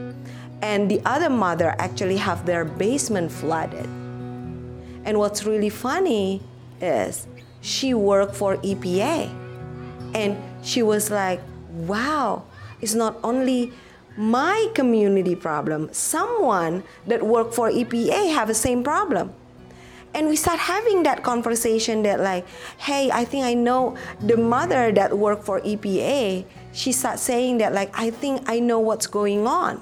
And 0.60 0.90
the 0.90 1.00
other 1.04 1.30
mother 1.30 1.74
actually 1.78 2.16
have 2.16 2.44
their 2.44 2.64
basement 2.64 3.30
flooded. 3.30 3.86
And 5.04 5.18
what's 5.18 5.44
really 5.44 5.70
funny 5.70 6.42
is 6.80 7.26
she 7.68 7.92
worked 7.92 8.34
for 8.34 8.56
epa 8.58 9.28
and 10.14 10.36
she 10.62 10.82
was 10.82 11.10
like 11.10 11.40
wow 11.86 12.42
it's 12.80 12.94
not 12.94 13.16
only 13.22 13.72
my 14.18 14.66
community 14.74 15.36
problem. 15.36 15.88
Someone 15.92 16.82
that 17.06 17.22
worked 17.22 17.54
for 17.54 17.70
epa 17.70 18.34
have 18.34 18.48
the 18.48 18.54
same 18.54 18.82
problem. 18.82 19.32
And 20.12 20.26
we 20.26 20.34
start 20.34 20.58
having 20.58 21.04
that 21.04 21.22
conversation 21.22 22.02
that 22.02 22.18
like 22.18 22.46
hey 22.78 23.10
i 23.12 23.24
think 23.24 23.44
i 23.44 23.54
know 23.54 23.96
the 24.20 24.36
mother 24.36 24.90
that 24.90 25.16
worked 25.16 25.44
for 25.44 25.60
epa 25.60 26.44
she 26.72 26.92
start 26.92 27.20
saying 27.20 27.58
that 27.58 27.74
like 27.74 27.92
i 27.92 28.10
think 28.10 28.42
i 28.48 28.58
know 28.58 28.80
what's 28.80 29.06
going 29.06 29.46
on. 29.46 29.80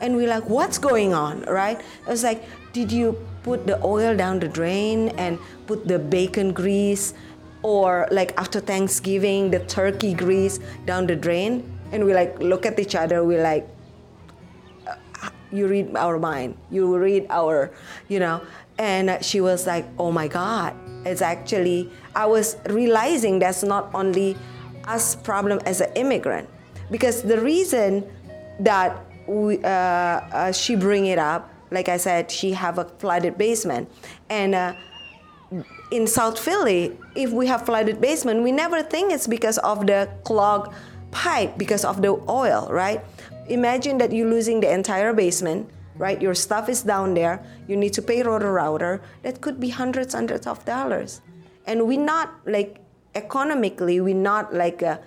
And 0.00 0.16
we're 0.16 0.28
like 0.28 0.48
what's 0.48 0.78
going 0.78 1.12
on? 1.12 1.42
Right? 1.42 1.78
It 1.78 2.08
was 2.08 2.24
like 2.24 2.44
did 2.72 2.90
you 2.90 3.18
put 3.46 3.64
the 3.64 3.78
oil 3.86 4.10
down 4.18 4.40
the 4.42 4.48
drain 4.48 5.14
and 5.22 5.38
put 5.70 5.86
the 5.86 5.98
bacon 5.98 6.52
grease 6.52 7.14
or 7.62 8.08
like 8.10 8.34
after 8.36 8.58
thanksgiving 8.58 9.54
the 9.54 9.62
turkey 9.70 10.12
grease 10.12 10.58
down 10.84 11.06
the 11.06 11.14
drain 11.14 11.62
and 11.92 12.04
we 12.04 12.12
like 12.12 12.36
look 12.42 12.66
at 12.66 12.76
each 12.82 12.96
other 12.98 13.22
we're 13.22 13.42
like 13.42 13.62
you 15.52 15.68
read 15.70 15.94
our 15.94 16.18
mind 16.18 16.58
you 16.74 16.90
read 16.98 17.24
our 17.30 17.70
you 18.08 18.18
know? 18.18 18.42
And 18.78 19.24
she 19.24 19.40
was 19.40 19.64
like 19.64 19.86
oh 19.96 20.10
my 20.10 20.28
god 20.28 20.74
it's 21.06 21.22
actually 21.22 21.88
i 22.14 22.26
was 22.26 22.58
realizing 22.68 23.38
that's 23.38 23.62
not 23.62 23.88
only 23.94 24.36
us 24.84 25.14
problem 25.14 25.60
as 25.64 25.80
an 25.80 25.90
immigrant 25.94 26.50
because 26.90 27.22
the 27.22 27.40
reason 27.40 28.04
that 28.60 29.00
we, 29.26 29.62
uh, 29.64 29.68
uh, 29.68 30.52
she 30.52 30.76
bring 30.76 31.06
it 31.06 31.18
up 31.18 31.55
like 31.76 31.88
i 31.96 31.98
said 32.06 32.30
she 32.38 32.48
have 32.64 32.76
a 32.78 32.86
flooded 33.00 33.34
basement. 33.38 33.84
And 34.30 34.54
uh, 34.54 34.74
in 35.92 36.04
south 36.18 36.38
philly 36.46 36.98
if 37.14 37.30
we 37.30 37.46
have 37.46 37.60
flooded 37.68 38.00
basement 38.00 38.42
we 38.42 38.50
never 38.50 38.82
think 38.82 39.12
it's 39.16 39.28
because 39.36 39.58
of 39.58 39.86
the 39.86 40.00
clogged 40.24 40.74
pipe 41.12 41.52
because 41.56 41.84
of 41.84 42.02
the 42.02 42.12
oil 42.28 42.68
right? 42.70 43.00
Imagine 43.48 43.98
that 43.98 44.10
you're 44.12 44.32
losing 44.36 44.58
the 44.64 44.70
entire 44.80 45.12
basement 45.12 45.70
right? 46.04 46.20
Your 46.20 46.34
stuff 46.34 46.68
is 46.68 46.82
down 46.82 47.14
there. 47.14 47.36
You 47.68 47.76
need 47.76 47.94
to 47.94 48.02
pay 48.02 48.22
Roto-Rooter. 48.22 49.00
That 49.22 49.40
could 49.40 49.58
be 49.58 49.70
hundreds 49.70 50.12
hundreds 50.12 50.46
of 50.46 50.62
dollars. 50.64 51.22
And 51.66 51.86
we're 51.88 52.08
not 52.14 52.28
like 52.56 52.80
economically 53.14 53.96
we're 54.00 54.24
not 54.32 54.52
like 54.52 54.82
a 54.82 55.00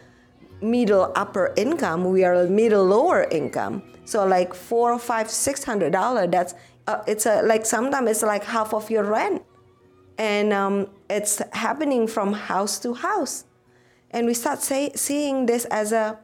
middle 0.61 1.11
upper 1.15 1.53
income. 1.55 2.09
We 2.09 2.23
are 2.23 2.47
middle 2.47 2.85
lower 2.85 3.23
income 3.29 3.83
so 4.09 4.25
like 4.25 4.53
four 4.53 4.91
or 4.91 4.99
five 4.99 5.29
six 5.29 5.63
hundred 5.63 5.91
dollar 5.91 6.25
that's 6.27 6.55
uh, 6.87 7.03
it's 7.07 7.25
a 7.25 7.41
like 7.43 7.65
sometimes 7.65 8.09
it's 8.09 8.23
like 8.23 8.43
half 8.43 8.73
of 8.73 8.89
your 8.89 9.03
rent. 9.03 9.43
And 10.17 10.51
um, 10.51 10.89
it's 11.09 11.41
happening 11.53 12.05
from 12.07 12.33
house 12.33 12.77
to 12.79 12.93
house. 12.93 13.45
And 14.11 14.27
we 14.27 14.33
start 14.33 14.59
say, 14.59 14.91
seeing 14.95 15.45
this 15.45 15.65
as 15.65 15.91
a 15.91 16.19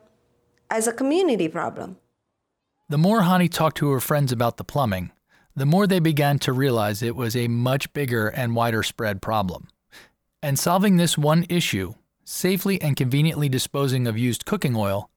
as 0.69 0.87
a 0.87 0.93
community 0.93 1.47
problem. 1.47 1.97
The 2.89 2.97
more 2.97 3.21
Hani 3.21 3.49
talked 3.49 3.77
to 3.77 3.91
her 3.91 3.99
friends 3.99 4.31
about 4.31 4.57
the 4.57 4.63
plumbing, 4.63 5.11
the 5.55 5.65
more 5.65 5.87
they 5.87 5.99
began 5.99 6.39
to 6.39 6.51
realize 6.51 7.01
it 7.01 7.15
was 7.15 7.35
a 7.35 7.47
much 7.47 7.93
bigger 7.93 8.27
and 8.27 8.55
wider 8.55 8.83
spread 8.83 9.21
problem. 9.21 9.67
And 10.43 10.59
solving 10.59 10.97
this 10.97 11.17
one 11.17 11.45
issue, 11.47 11.93
safely 12.23 12.81
and 12.81 12.97
conveniently 12.97 13.49
disposing 13.49 14.07
of 14.07 14.17
used 14.17 14.45
cooking 14.45 14.75
oil, 14.75 15.09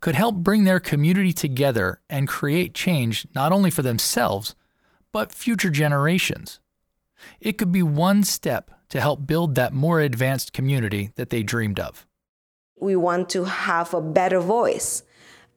could 0.00 0.14
help 0.14 0.36
bring 0.36 0.64
their 0.64 0.80
community 0.80 1.32
together 1.32 2.00
and 2.08 2.28
create 2.28 2.74
change 2.74 3.26
not 3.34 3.52
only 3.52 3.70
for 3.70 3.82
themselves, 3.82 4.54
but 5.12 5.32
future 5.32 5.70
generations. 5.70 6.60
It 7.40 7.58
could 7.58 7.72
be 7.72 7.82
one 7.82 8.22
step 8.22 8.70
to 8.90 9.00
help 9.00 9.26
build 9.26 9.54
that 9.54 9.72
more 9.72 10.00
advanced 10.00 10.52
community 10.52 11.10
that 11.16 11.30
they 11.30 11.42
dreamed 11.42 11.80
of. 11.80 12.06
We 12.78 12.94
want 12.96 13.30
to 13.30 13.44
have 13.44 13.94
a 13.94 14.00
better 14.00 14.40
voice 14.40 15.02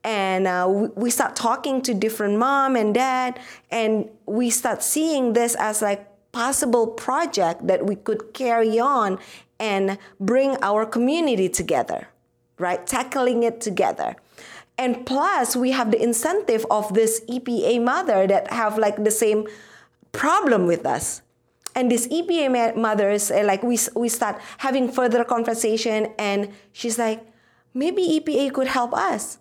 and 0.04 0.48
uh, 0.48 0.90
we 0.96 1.10
start 1.10 1.36
talking 1.36 1.82
to 1.82 1.94
different 1.94 2.38
mom 2.38 2.76
and 2.76 2.94
dad 2.94 3.40
and 3.70 4.10
we 4.26 4.50
start 4.50 4.82
seeing 4.82 5.34
this 5.34 5.56
as 5.60 5.82
like 5.82 6.08
possible 6.32 6.88
project 6.88 7.68
that 7.68 7.86
we 7.86 7.96
could 7.96 8.34
carry 8.34 8.80
on 8.80 9.20
and 9.60 9.98
bring 10.20 10.56
our 10.62 10.86
community 10.86 11.50
together 11.50 12.08
right 12.60 12.86
tackling 12.86 13.44
it 13.44 13.62
together. 13.62 14.16
And 14.78 15.06
plus 15.06 15.56
we 15.56 15.72
have 15.72 15.92
the 15.92 16.02
incentive 16.02 16.66
of 16.70 16.94
this 16.94 17.22
epa 17.30 17.84
mother 17.84 18.28
that 18.28 18.52
have 18.52 18.78
like 18.78 19.04
the 19.04 19.12
same 19.12 19.48
problem 20.12 20.68
with 20.68 20.86
us. 20.86 21.22
And 21.76 21.92
this 21.92 22.08
epa 22.08 22.76
mothers 22.76 23.32
uh, 23.32 23.44
like 23.44 23.64
we, 23.64 23.78
we 23.96 24.10
start 24.10 24.40
having 24.60 24.92
further 24.92 25.24
conversation 25.24 26.14
and 26.18 26.54
she's 26.72 26.98
like 26.98 27.26
maybe 27.74 28.20
epa 28.20 28.54
could 28.54 28.68
help 28.68 28.94
us. 28.94 29.40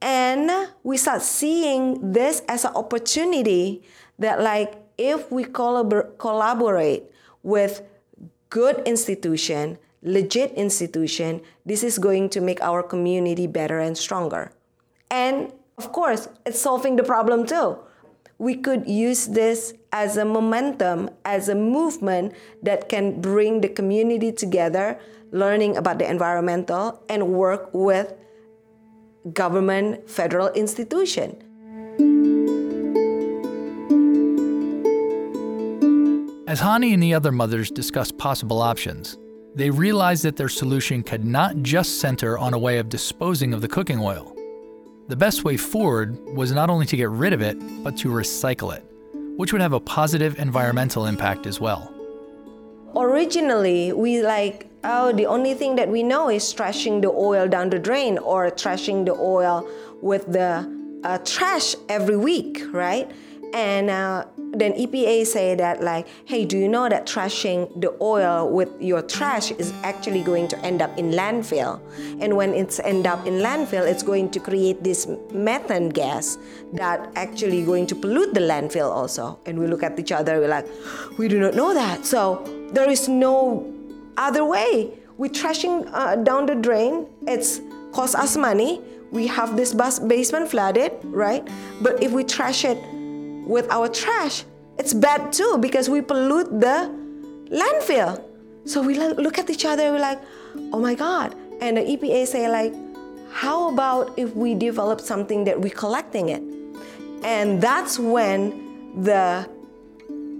And 0.00 0.50
we 0.82 0.96
start 0.96 1.22
seeing 1.22 2.12
this 2.12 2.42
as 2.48 2.64
an 2.64 2.74
opportunity 2.74 3.82
that 4.18 4.40
like 4.40 4.82
if 4.98 5.30
we 5.30 5.44
collabor- 5.44 6.18
collaborate 6.18 7.04
with 7.42 7.82
good 8.50 8.82
institution 8.86 9.78
legit 10.06 10.52
institution 10.52 11.40
this 11.66 11.82
is 11.82 11.98
going 11.98 12.28
to 12.28 12.40
make 12.40 12.62
our 12.62 12.82
community 12.82 13.46
better 13.46 13.78
and 13.78 13.98
stronger 13.98 14.52
and 15.10 15.52
of 15.76 15.92
course 15.92 16.28
it's 16.46 16.60
solving 16.60 16.96
the 16.96 17.02
problem 17.02 17.44
too 17.44 17.76
we 18.38 18.54
could 18.54 18.88
use 18.88 19.26
this 19.26 19.74
as 19.92 20.16
a 20.16 20.24
momentum 20.24 21.10
as 21.24 21.48
a 21.48 21.54
movement 21.54 22.32
that 22.62 22.88
can 22.88 23.20
bring 23.20 23.60
the 23.60 23.68
community 23.68 24.30
together 24.30 24.98
learning 25.32 25.76
about 25.76 25.98
the 25.98 26.08
environmental 26.08 27.02
and 27.08 27.28
work 27.28 27.68
with 27.72 28.14
government 29.32 30.08
federal 30.08 30.48
institution. 30.52 31.42
As 36.48 36.60
Hani 36.60 36.94
and 36.94 37.02
the 37.02 37.12
other 37.12 37.32
mothers 37.32 37.70
discuss 37.70 38.12
possible 38.12 38.62
options, 38.62 39.18
they 39.56 39.70
realized 39.70 40.22
that 40.22 40.36
their 40.36 40.50
solution 40.50 41.02
could 41.02 41.24
not 41.24 41.56
just 41.62 41.98
center 41.98 42.36
on 42.36 42.52
a 42.52 42.58
way 42.58 42.76
of 42.78 42.90
disposing 42.90 43.54
of 43.54 43.62
the 43.62 43.68
cooking 43.68 43.98
oil. 43.98 44.36
The 45.08 45.16
best 45.16 45.44
way 45.44 45.56
forward 45.56 46.22
was 46.36 46.52
not 46.52 46.68
only 46.68 46.84
to 46.84 46.96
get 46.96 47.08
rid 47.08 47.32
of 47.32 47.40
it, 47.40 47.56
but 47.82 47.96
to 47.98 48.08
recycle 48.08 48.76
it, 48.76 48.84
which 49.38 49.52
would 49.52 49.62
have 49.62 49.72
a 49.72 49.80
positive 49.80 50.38
environmental 50.38 51.06
impact 51.06 51.46
as 51.46 51.58
well. 51.58 51.90
Originally, 52.94 53.94
we 53.94 54.22
like 54.22 54.68
oh, 54.84 55.12
the 55.12 55.26
only 55.26 55.54
thing 55.54 55.76
that 55.76 55.88
we 55.88 56.02
know 56.02 56.28
is 56.28 56.54
trashing 56.54 57.00
the 57.00 57.08
oil 57.10 57.48
down 57.48 57.70
the 57.70 57.78
drain 57.78 58.18
or 58.18 58.50
trashing 58.50 59.06
the 59.06 59.12
oil 59.12 59.66
with 60.02 60.30
the 60.32 60.70
uh, 61.02 61.18
trash 61.24 61.74
every 61.88 62.16
week, 62.16 62.62
right? 62.72 63.10
And 63.54 63.90
uh, 63.90 64.26
then 64.58 64.72
EPA 64.72 65.26
say 65.26 65.54
that 65.54 65.82
like, 65.82 66.06
hey, 66.24 66.44
do 66.44 66.56
you 66.58 66.68
know 66.68 66.88
that 66.88 67.06
trashing 67.06 67.80
the 67.80 67.94
oil 68.00 68.50
with 68.50 68.70
your 68.80 69.02
trash 69.02 69.50
is 69.52 69.72
actually 69.82 70.22
going 70.22 70.48
to 70.48 70.58
end 70.64 70.80
up 70.80 70.96
in 70.98 71.10
landfill? 71.10 71.80
And 72.20 72.36
when 72.36 72.54
it's 72.54 72.80
end 72.80 73.06
up 73.06 73.26
in 73.26 73.34
landfill, 73.34 73.86
it's 73.86 74.02
going 74.02 74.30
to 74.30 74.40
create 74.40 74.82
this 74.82 75.06
methane 75.32 75.90
gas 75.90 76.38
that 76.72 77.10
actually 77.16 77.64
going 77.64 77.86
to 77.88 77.94
pollute 77.94 78.34
the 78.34 78.40
landfill 78.40 78.90
also. 78.90 79.38
And 79.46 79.58
we 79.58 79.66
look 79.66 79.82
at 79.82 79.98
each 79.98 80.12
other, 80.12 80.40
we're 80.40 80.48
like, 80.48 80.66
we 81.18 81.28
do 81.28 81.38
not 81.38 81.54
know 81.54 81.74
that. 81.74 82.06
So 82.06 82.42
there 82.72 82.88
is 82.88 83.08
no 83.08 83.72
other 84.16 84.44
way. 84.44 84.92
We're 85.18 85.30
trashing 85.30 85.90
uh, 85.92 86.16
down 86.16 86.46
the 86.46 86.54
drain. 86.54 87.06
It's 87.26 87.60
cost 87.92 88.14
us 88.14 88.36
money. 88.36 88.80
We 89.12 89.26
have 89.28 89.56
this 89.56 89.72
basement 90.00 90.50
flooded, 90.50 90.92
right? 91.04 91.46
But 91.80 92.02
if 92.02 92.12
we 92.12 92.24
trash 92.24 92.64
it 92.64 92.78
with 93.46 93.70
our 93.70 93.88
trash, 93.88 94.44
it's 94.78 94.92
bad 94.92 95.32
too 95.32 95.58
because 95.60 95.88
we 95.88 96.02
pollute 96.02 96.60
the 96.60 96.92
landfill. 97.50 98.22
So 98.64 98.82
we 98.82 98.98
look 98.98 99.38
at 99.38 99.48
each 99.48 99.64
other, 99.64 99.92
we're 99.92 100.00
like, 100.00 100.20
oh 100.72 100.80
my 100.80 100.94
God. 100.94 101.34
And 101.60 101.76
the 101.76 101.82
EPA 101.82 102.26
say 102.26 102.48
like, 102.50 102.74
how 103.30 103.70
about 103.70 104.12
if 104.18 104.34
we 104.34 104.54
develop 104.54 105.00
something 105.00 105.44
that 105.44 105.60
we're 105.60 105.70
collecting 105.74 106.28
it? 106.30 106.42
And 107.22 107.62
that's 107.62 107.98
when 107.98 109.02
the 109.02 109.48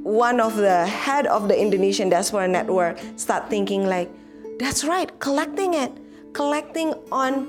one 0.02 0.40
of 0.40 0.56
the 0.56 0.86
head 0.86 1.26
of 1.26 1.48
the 1.48 1.60
Indonesian 1.60 2.08
Diaspora 2.08 2.46
Network 2.46 2.98
start 3.16 3.50
thinking 3.50 3.86
like, 3.86 4.08
that's 4.58 4.84
right, 4.84 5.10
collecting 5.18 5.74
it, 5.74 5.92
collecting 6.32 6.94
on 7.10 7.44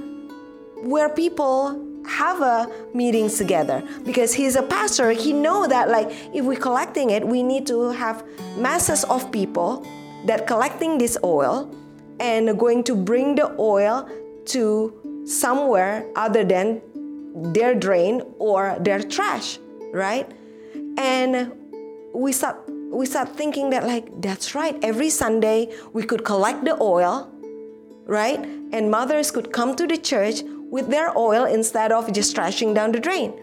where 0.83 1.09
people 1.09 1.86
have 2.07 2.41
a 2.41 2.69
meetings 2.93 3.37
together. 3.37 3.83
Because 4.03 4.33
he's 4.33 4.55
a 4.55 4.63
pastor 4.63 5.11
he 5.11 5.33
know 5.33 5.67
that 5.67 5.89
like 5.89 6.09
if 6.33 6.45
we're 6.45 6.59
collecting 6.59 7.09
it 7.11 7.25
we 7.25 7.43
need 7.43 7.67
to 7.67 7.91
have 7.91 8.23
masses 8.57 9.03
of 9.05 9.31
people 9.31 9.85
that 10.25 10.47
collecting 10.47 10.97
this 10.97 11.17
oil 11.23 11.73
and 12.19 12.57
going 12.57 12.83
to 12.83 12.95
bring 12.95 13.35
the 13.35 13.55
oil 13.59 14.09
to 14.45 15.23
somewhere 15.25 16.05
other 16.15 16.43
than 16.43 16.81
their 17.53 17.75
drain 17.75 18.21
or 18.39 18.77
their 18.79 19.01
trash 19.01 19.59
right? 19.93 20.29
And 20.97 21.51
we 22.13 22.31
start 22.31 22.57
we 22.89 23.05
start 23.05 23.35
thinking 23.35 23.69
that 23.69 23.85
like 23.85 24.07
that's 24.21 24.55
right 24.55 24.77
every 24.81 25.09
sunday 25.09 25.67
we 25.91 26.01
could 26.03 26.23
collect 26.23 26.63
the 26.63 26.81
oil 26.81 27.29
right? 28.07 28.39
And 28.71 28.89
mothers 28.89 29.29
could 29.29 29.53
come 29.53 29.75
to 29.75 29.85
the 29.85 29.97
church 29.97 30.41
with 30.69 30.89
their 30.89 31.17
oil 31.17 31.45
instead 31.45 31.91
of 31.91 32.11
just 32.13 32.35
trashing 32.35 32.75
down 32.75 32.91
the 32.91 32.99
drain. 32.99 33.33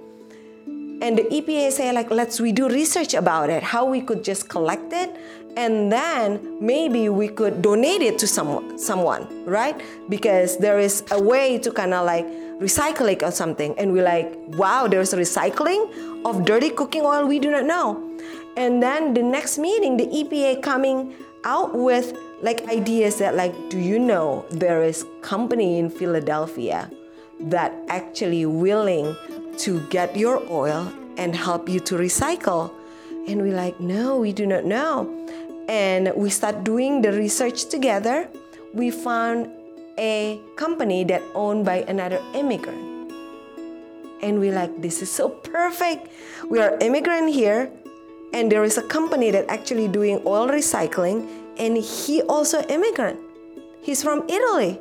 And 1.03 1.19
the 1.19 1.25
EPA 1.25 1.73
say 1.73 1.93
like 1.93 2.11
let's 2.11 2.41
we 2.41 2.53
do 2.53 2.69
research 2.69 3.15
about 3.15 3.51
it, 3.51 3.63
how 3.63 3.85
we 3.85 4.01
could 4.01 4.25
just 4.25 4.49
collect 4.49 4.93
it 4.93 5.15
and 5.57 5.93
then 5.93 6.59
maybe 6.61 7.09
we 7.09 7.29
could 7.29 7.63
donate 7.63 8.03
it 8.03 8.19
to 8.19 8.27
someone 8.27 8.79
someone, 8.79 9.27
right? 9.45 9.81
Because 10.09 10.59
there 10.59 10.79
is 10.79 11.05
a 11.11 11.23
way 11.23 11.59
to 11.59 11.71
kind 11.71 11.95
of 11.95 12.07
like 12.07 12.27
recycle 12.59 13.11
it 13.11 13.23
or 13.23 13.31
something. 13.31 13.75
And 13.79 13.93
we're 13.93 14.05
like, 14.05 14.33
wow, 14.57 14.87
there's 14.87 15.13
a 15.13 15.17
recycling 15.17 16.25
of 16.25 16.45
dirty 16.45 16.71
cooking 16.71 17.03
oil 17.03 17.27
we 17.27 17.39
do 17.39 17.51
not 17.51 17.65
know. 17.65 18.01
And 18.57 18.83
then 18.83 19.15
the 19.15 19.23
next 19.23 19.59
meeting, 19.59 19.97
the 19.97 20.07
EPA 20.07 20.63
coming 20.63 21.15
out 21.45 21.75
with 21.75 22.17
like 22.43 22.67
ideas 22.69 23.19
that 23.19 23.35
like, 23.35 23.55
do 23.69 23.79
you 23.79 23.99
know 23.99 24.45
there 24.51 24.83
is 24.83 25.05
company 25.23 25.79
in 25.79 25.91
Philadelphia 25.91 26.91
that 27.51 27.73
actually 27.89 28.47
willing 28.47 29.17
to 29.59 29.81
get 29.89 30.17
your 30.17 30.43
oil 30.51 30.93
and 31.17 31.35
help 31.35 31.69
you 31.69 31.81
to 31.81 31.95
recycle. 31.95 32.73
And 33.29 33.41
we're 33.43 33.55
like, 33.57 33.79
no, 33.81 34.19
we 34.19 34.33
do 34.33 34.47
not 34.47 34.65
know. 34.65 35.09
And 35.69 36.13
we 36.17 36.31
start 36.31 36.65
doing 36.65 37.03
the 37.03 37.13
research 37.13 37.67
together. 37.67 38.29
We 38.73 38.91
found 38.91 39.51
a 39.99 40.41
company 40.57 41.05
that 41.05 41.23
owned 41.35 41.65
by 41.65 41.85
another 41.89 42.21
immigrant. 42.35 43.13
And 44.23 44.41
we're 44.41 44.55
like, 44.55 44.83
this 44.83 45.03
is 45.03 45.11
so 45.11 45.29
perfect. 45.29 46.09
We 46.49 46.59
are 46.59 46.77
immigrant 46.81 47.33
here, 47.33 47.71
and 48.33 48.51
there 48.51 48.65
is 48.65 48.79
a 48.79 48.83
company 48.83 49.31
that 49.31 49.49
actually 49.49 49.87
doing 49.89 50.21
oil 50.27 50.49
recycling, 50.49 51.29
and 51.59 51.77
he 51.77 52.23
also 52.23 52.63
immigrant. 52.63 53.21
He's 53.83 54.03
from 54.03 54.25
Italy 54.29 54.81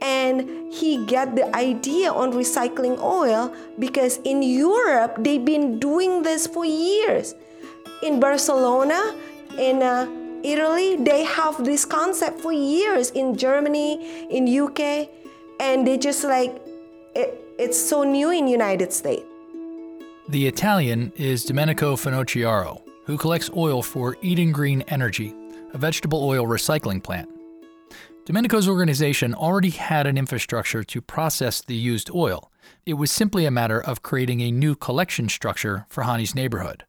and 0.00 0.72
he 0.72 1.04
got 1.06 1.34
the 1.34 1.54
idea 1.56 2.12
on 2.12 2.32
recycling 2.32 2.98
oil 3.02 3.52
because 3.78 4.18
in 4.24 4.42
Europe 4.42 5.16
they've 5.18 5.44
been 5.44 5.78
doing 5.78 6.22
this 6.22 6.46
for 6.46 6.64
years. 6.64 7.34
In 8.02 8.20
Barcelona, 8.20 9.14
in 9.58 9.82
uh, 9.82 10.06
Italy, 10.42 10.96
they 10.96 11.24
have 11.24 11.64
this 11.64 11.84
concept 11.84 12.40
for 12.40 12.52
years. 12.52 13.10
In 13.10 13.36
Germany, 13.36 14.26
in 14.30 14.46
UK, 14.46 15.08
and 15.58 15.86
they 15.86 15.98
just 15.98 16.22
like 16.22 16.60
it, 17.14 17.42
it's 17.58 17.78
so 17.78 18.04
new 18.04 18.30
in 18.30 18.46
United 18.46 18.92
States. 18.92 19.24
The 20.28 20.46
Italian 20.46 21.12
is 21.16 21.44
Domenico 21.44 21.96
Finocchiaro, 21.96 22.82
who 23.06 23.16
collects 23.16 23.50
oil 23.56 23.82
for 23.82 24.16
Eden 24.20 24.52
Green 24.52 24.82
Energy, 24.82 25.34
a 25.72 25.78
vegetable 25.78 26.22
oil 26.22 26.44
recycling 26.44 27.02
plant. 27.02 27.28
Domenico's 28.28 28.68
organization 28.68 29.32
already 29.32 29.70
had 29.70 30.06
an 30.06 30.18
infrastructure 30.18 30.84
to 30.84 31.00
process 31.00 31.62
the 31.62 31.74
used 31.74 32.10
oil. 32.14 32.52
It 32.84 32.92
was 32.92 33.10
simply 33.10 33.46
a 33.46 33.50
matter 33.50 33.80
of 33.80 34.02
creating 34.02 34.42
a 34.42 34.50
new 34.50 34.74
collection 34.74 35.30
structure 35.30 35.86
for 35.88 36.04
Hani's 36.04 36.34
neighborhood. 36.34 36.84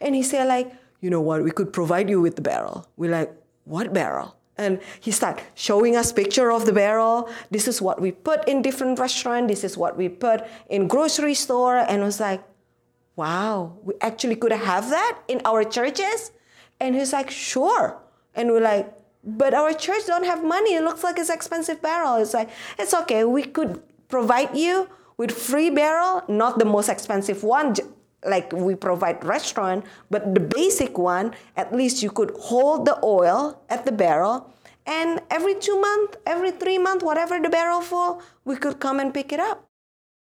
And 0.00 0.14
he 0.14 0.22
said, 0.22 0.46
like, 0.46 0.72
you 1.00 1.10
know 1.10 1.20
what, 1.20 1.42
we 1.42 1.50
could 1.50 1.72
provide 1.72 2.08
you 2.08 2.20
with 2.20 2.36
the 2.36 2.42
barrel. 2.42 2.86
We're 2.96 3.10
like, 3.10 3.34
what 3.64 3.92
barrel? 3.92 4.36
And 4.56 4.78
he 5.00 5.10
started 5.10 5.42
showing 5.56 5.96
us 5.96 6.12
picture 6.12 6.52
of 6.52 6.64
the 6.64 6.72
barrel. 6.72 7.28
This 7.50 7.66
is 7.66 7.82
what 7.82 8.00
we 8.00 8.12
put 8.12 8.46
in 8.46 8.62
different 8.62 9.00
restaurant. 9.00 9.48
This 9.48 9.64
is 9.64 9.76
what 9.76 9.96
we 9.96 10.08
put 10.08 10.44
in 10.70 10.86
grocery 10.86 11.34
store. 11.34 11.78
And 11.78 12.02
I 12.02 12.04
was 12.04 12.20
like, 12.20 12.44
wow, 13.16 13.76
we 13.82 13.94
actually 14.00 14.36
could 14.36 14.52
have 14.52 14.90
that 14.90 15.18
in 15.26 15.42
our 15.44 15.64
churches? 15.64 16.30
And 16.78 16.94
he's 16.94 17.12
like, 17.12 17.32
sure. 17.32 18.00
And 18.32 18.50
we're 18.50 18.60
like, 18.60 18.95
but 19.26 19.52
our 19.52 19.72
church 19.74 20.06
don't 20.06 20.24
have 20.24 20.42
money. 20.44 20.74
It 20.74 20.82
looks 20.82 21.02
like 21.04 21.18
it's 21.18 21.30
expensive 21.30 21.82
barrel. 21.82 22.16
It's 22.16 22.32
like, 22.32 22.48
it's 22.78 22.94
okay. 22.94 23.24
We 23.24 23.42
could 23.42 23.82
provide 24.08 24.56
you 24.56 24.88
with 25.18 25.32
free 25.32 25.70
barrel, 25.70 26.22
not 26.28 26.58
the 26.58 26.64
most 26.64 26.88
expensive 26.88 27.42
one, 27.42 27.74
like 28.24 28.52
we 28.52 28.74
provide 28.74 29.24
restaurant, 29.24 29.84
but 30.10 30.34
the 30.34 30.40
basic 30.40 30.96
one, 30.96 31.34
at 31.56 31.74
least 31.74 32.02
you 32.02 32.10
could 32.10 32.30
hold 32.38 32.86
the 32.86 32.98
oil 33.02 33.60
at 33.68 33.84
the 33.84 33.92
barrel 33.92 34.52
and 34.86 35.20
every 35.30 35.54
two 35.56 35.80
months, 35.80 36.16
every 36.26 36.52
three 36.52 36.78
months, 36.78 37.04
whatever 37.04 37.40
the 37.40 37.48
barrel 37.48 37.80
full, 37.80 38.22
we 38.44 38.56
could 38.56 38.78
come 38.78 39.00
and 39.00 39.12
pick 39.12 39.32
it 39.32 39.40
up. 39.40 39.64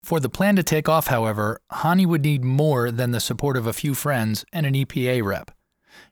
For 0.04 0.20
the 0.22 0.30
plan 0.30 0.56
to 0.56 0.64
take 0.64 0.88
off, 0.88 1.08
however, 1.08 1.60
Hani 1.72 2.06
would 2.06 2.24
need 2.24 2.46
more 2.46 2.92
than 2.92 3.12
the 3.12 3.20
support 3.20 3.58
of 3.58 3.68
a 3.68 3.74
few 3.74 3.94
friends 3.94 4.46
and 4.54 4.66
an 4.66 4.74
EPA 4.74 5.24
rep. 5.24 5.52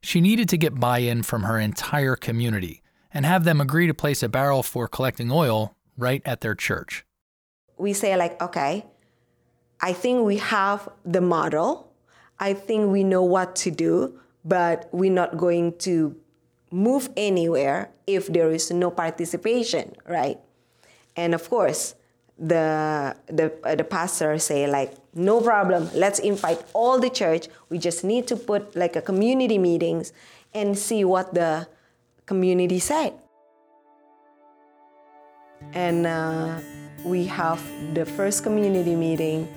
She 0.05 0.21
needed 0.21 0.47
to 0.49 0.57
get 0.57 0.79
buy 0.79 0.99
in 0.99 1.23
from 1.23 1.43
her 1.49 1.59
entire 1.59 2.15
community 2.15 2.83
and 3.11 3.25
have 3.25 3.43
them 3.43 3.59
agree 3.59 3.87
to 3.87 3.93
place 3.95 4.21
a 4.21 4.29
barrel 4.29 4.61
for 4.61 4.87
collecting 4.87 5.31
oil 5.31 5.75
right 5.97 6.21
at 6.25 6.41
their 6.41 6.53
church. 6.53 7.03
We 7.79 7.91
say, 7.93 8.15
like, 8.15 8.39
okay, 8.39 8.85
I 9.81 9.93
think 9.93 10.23
we 10.23 10.37
have 10.37 10.87
the 11.03 11.21
model. 11.21 11.91
I 12.39 12.53
think 12.53 12.91
we 12.91 13.03
know 13.03 13.23
what 13.23 13.55
to 13.65 13.71
do, 13.71 14.19
but 14.43 14.87
we're 14.91 15.11
not 15.11 15.37
going 15.37 15.75
to 15.79 16.15
move 16.69 17.09
anywhere 17.17 17.89
if 18.05 18.27
there 18.27 18.51
is 18.51 18.69
no 18.69 18.91
participation, 18.91 19.95
right? 20.07 20.37
And 21.15 21.33
of 21.33 21.49
course, 21.49 21.95
the 22.37 23.15
the 23.25 23.51
uh, 23.63 23.73
the 23.73 23.83
pastor 23.83 24.37
say 24.37 24.67
like 24.67 24.93
no 25.15 25.41
problem. 25.41 25.89
Let's 25.93 26.19
invite 26.19 26.63
all 26.73 26.99
the 26.99 27.09
church. 27.09 27.47
We 27.69 27.77
just 27.77 28.03
need 28.03 28.27
to 28.27 28.35
put 28.35 28.75
like 28.75 28.95
a 28.95 29.01
community 29.01 29.57
meetings 29.57 30.13
and 30.53 30.77
see 30.77 31.03
what 31.03 31.33
the 31.33 31.67
community 32.25 32.79
said. 32.79 33.13
And 35.73 36.05
uh, 36.05 36.59
we 37.03 37.25
have 37.25 37.63
the 37.93 38.05
first 38.05 38.43
community 38.43 38.95
meeting. 38.95 39.47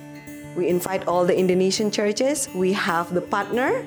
We 0.55 0.67
invite 0.67 1.07
all 1.07 1.25
the 1.25 1.37
indonesian 1.37 1.91
churches. 1.91 2.49
We 2.55 2.73
have 2.73 3.13
the 3.13 3.21
partner 3.21 3.85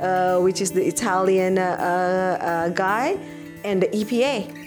uh, 0.00 0.40
which 0.40 0.60
is 0.60 0.72
the 0.72 0.84
italian 0.84 1.56
uh, 1.56 1.62
uh 1.62 2.68
guy 2.70 3.16
and 3.62 3.80
the 3.80 3.86
epa 3.94 4.64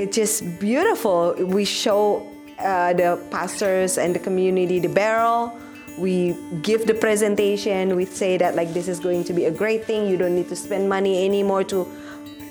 it's 0.00 0.16
just 0.16 0.58
beautiful. 0.58 1.34
We 1.36 1.66
show 1.66 2.26
uh, 2.58 2.94
the 2.94 3.22
pastors 3.30 3.98
and 3.98 4.14
the 4.14 4.18
community 4.18 4.80
the 4.80 4.88
barrel. 4.88 5.52
We 5.98 6.36
give 6.62 6.86
the 6.86 6.94
presentation. 6.94 7.96
We 7.96 8.04
say 8.04 8.36
that 8.38 8.54
like 8.54 8.72
this 8.72 8.88
is 8.88 9.00
going 9.00 9.24
to 9.24 9.32
be 9.32 9.44
a 9.46 9.50
great 9.50 9.84
thing. 9.84 10.08
You 10.08 10.16
don't 10.16 10.34
need 10.34 10.48
to 10.48 10.56
spend 10.56 10.88
money 10.88 11.24
anymore 11.24 11.64
to 11.64 11.86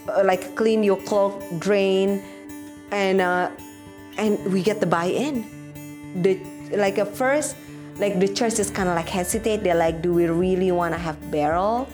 uh, 0.10 0.24
like 0.24 0.56
clean 0.56 0.84
your 0.84 0.98
clock 1.04 1.42
drain, 1.60 2.24
and 2.92 3.22
uh, 3.22 3.52
and 4.18 4.38
we 4.52 4.62
get 4.62 4.80
the 4.80 4.86
buy-in. 4.86 5.46
The 6.22 6.40
like 6.78 6.98
at 6.98 7.16
first, 7.16 7.56
like 7.98 8.20
the 8.20 8.28
church 8.28 8.60
is 8.60 8.70
kind 8.70 8.90
of 8.90 8.96
like 8.96 9.10
hesitate. 9.10 9.64
They're 9.64 9.76
like, 9.76 10.02
do 10.02 10.14
we 10.14 10.28
really 10.28 10.72
want 10.72 10.94
to 10.94 11.00
have 11.00 11.18
barrel 11.32 11.88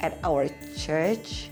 at 0.00 0.18
our 0.24 0.48
church? 0.76 1.50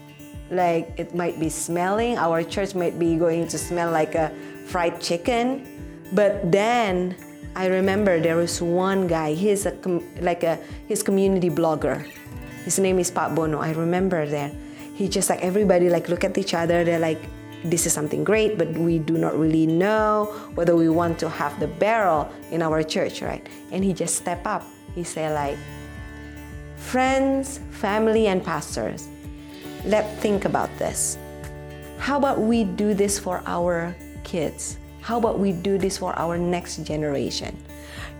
Like 0.50 0.92
it 0.96 1.14
might 1.14 1.38
be 1.38 1.48
smelling. 1.48 2.18
Our 2.18 2.42
church 2.42 2.74
might 2.74 2.98
be 2.98 3.16
going 3.16 3.46
to 3.48 3.58
smell 3.58 3.92
like 3.92 4.14
a 4.14 4.34
fried 4.66 5.00
chicken 5.00 5.80
but 6.12 6.50
then 6.50 7.16
I 7.54 7.66
remember 7.66 8.20
there 8.20 8.36
was 8.36 8.62
one 8.62 9.06
guy. 9.06 9.34
He's 9.34 9.66
a 9.66 9.74
like 10.20 10.42
a 10.44 10.58
his 10.86 11.02
community 11.02 11.50
blogger. 11.50 12.06
His 12.64 12.78
name 12.78 12.98
is 12.98 13.10
Pat 13.10 13.34
Bono. 13.34 13.58
I 13.58 13.72
remember 13.72 14.26
that. 14.26 14.54
He 14.94 15.08
just 15.08 15.30
like 15.30 15.40
everybody 15.40 15.88
like 15.88 16.08
look 16.08 16.24
at 16.24 16.38
each 16.38 16.54
other. 16.54 16.84
They're 16.84 17.00
like, 17.00 17.20
this 17.64 17.86
is 17.86 17.92
something 17.92 18.24
great, 18.24 18.56
but 18.56 18.68
we 18.72 18.98
do 18.98 19.18
not 19.18 19.36
really 19.36 19.66
know 19.66 20.26
whether 20.54 20.76
we 20.76 20.88
want 20.88 21.18
to 21.20 21.28
have 21.28 21.58
the 21.60 21.66
barrel 21.66 22.30
in 22.50 22.62
our 22.62 22.82
church, 22.82 23.20
right? 23.22 23.46
And 23.72 23.84
he 23.84 23.92
just 23.92 24.16
step 24.16 24.46
up. 24.46 24.64
He 24.94 25.04
say 25.04 25.32
like, 25.32 25.58
friends, 26.76 27.60
family, 27.70 28.28
and 28.28 28.44
pastors, 28.44 29.08
let's 29.84 30.08
think 30.20 30.44
about 30.44 30.70
this. 30.78 31.18
how 32.00 32.16
about 32.16 32.40
we 32.40 32.64
do 32.64 32.94
this 32.94 33.18
for 33.18 33.42
our 33.44 33.94
kids? 34.24 34.79
How 35.02 35.18
about 35.18 35.38
we 35.38 35.52
do 35.52 35.78
this 35.78 35.98
for 35.98 36.16
our 36.18 36.36
next 36.38 36.84
generation? 36.84 37.56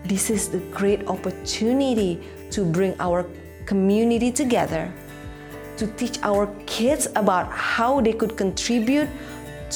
This 0.03 0.29
is 0.29 0.49
the 0.49 0.59
great 0.71 1.07
opportunity 1.07 2.19
to 2.51 2.65
bring 2.65 2.95
our 2.99 3.25
community 3.65 4.31
together, 4.31 4.91
to 5.77 5.87
teach 5.87 6.17
our 6.23 6.47
kids 6.65 7.07
about 7.15 7.51
how 7.51 8.01
they 8.01 8.13
could 8.13 8.35
contribute 8.35 9.07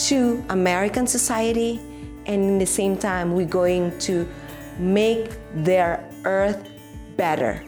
to 0.07 0.43
American 0.49 1.07
society, 1.07 1.79
and 2.25 2.43
in 2.43 2.57
the 2.57 2.65
same 2.65 2.97
time, 2.97 3.33
we're 3.33 3.45
going 3.45 3.97
to 3.99 4.27
make 4.79 5.29
their 5.53 6.09
earth 6.25 6.67
better. 7.15 7.63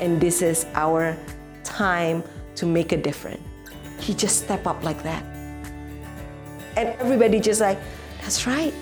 And 0.00 0.20
this 0.20 0.42
is 0.42 0.66
our 0.74 1.16
time 1.64 2.22
to 2.56 2.66
make 2.66 2.92
a 2.92 2.96
difference. 2.96 3.40
He 4.00 4.12
just 4.12 4.44
stepped 4.44 4.66
up 4.66 4.82
like 4.82 5.02
that. 5.04 5.22
And 6.76 6.88
everybody 7.00 7.40
just 7.40 7.60
like, 7.60 7.78
that's 8.26 8.44
right. 8.44 8.74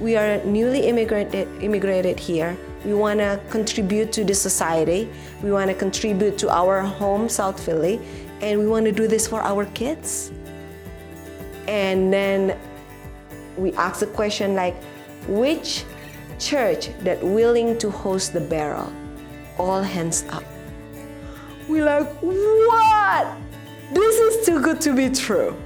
We 0.00 0.16
are 0.16 0.36
newly 0.44 0.80
immigrated, 0.80 1.48
immigrated 1.62 2.20
here. 2.20 2.58
We 2.84 2.92
want 2.92 3.20
to 3.20 3.40
contribute 3.48 4.12
to 4.12 4.22
the 4.22 4.34
society. 4.34 5.08
We 5.42 5.50
want 5.50 5.70
to 5.70 5.74
contribute 5.74 6.36
to 6.40 6.50
our 6.50 6.82
home, 6.82 7.30
South 7.30 7.58
Philly, 7.58 7.98
and 8.42 8.60
we 8.60 8.66
want 8.66 8.84
to 8.84 8.92
do 8.92 9.08
this 9.08 9.26
for 9.26 9.40
our 9.40 9.64
kids. 9.72 10.30
And 11.66 12.12
then 12.12 12.58
we 13.56 13.72
ask 13.72 14.00
the 14.00 14.08
question 14.08 14.54
like, 14.54 14.76
which 15.26 15.84
church 16.38 16.90
that 16.98 17.24
willing 17.24 17.78
to 17.78 17.90
host 17.90 18.34
the 18.34 18.42
barrel? 18.42 18.92
All 19.56 19.80
hands 19.80 20.22
up. 20.28 20.44
We're 21.66 21.86
like, 21.86 22.12
what? 22.20 23.26
This 23.94 24.16
is 24.16 24.44
too 24.44 24.60
good 24.60 24.82
to 24.82 24.94
be 24.94 25.08
true. 25.08 25.56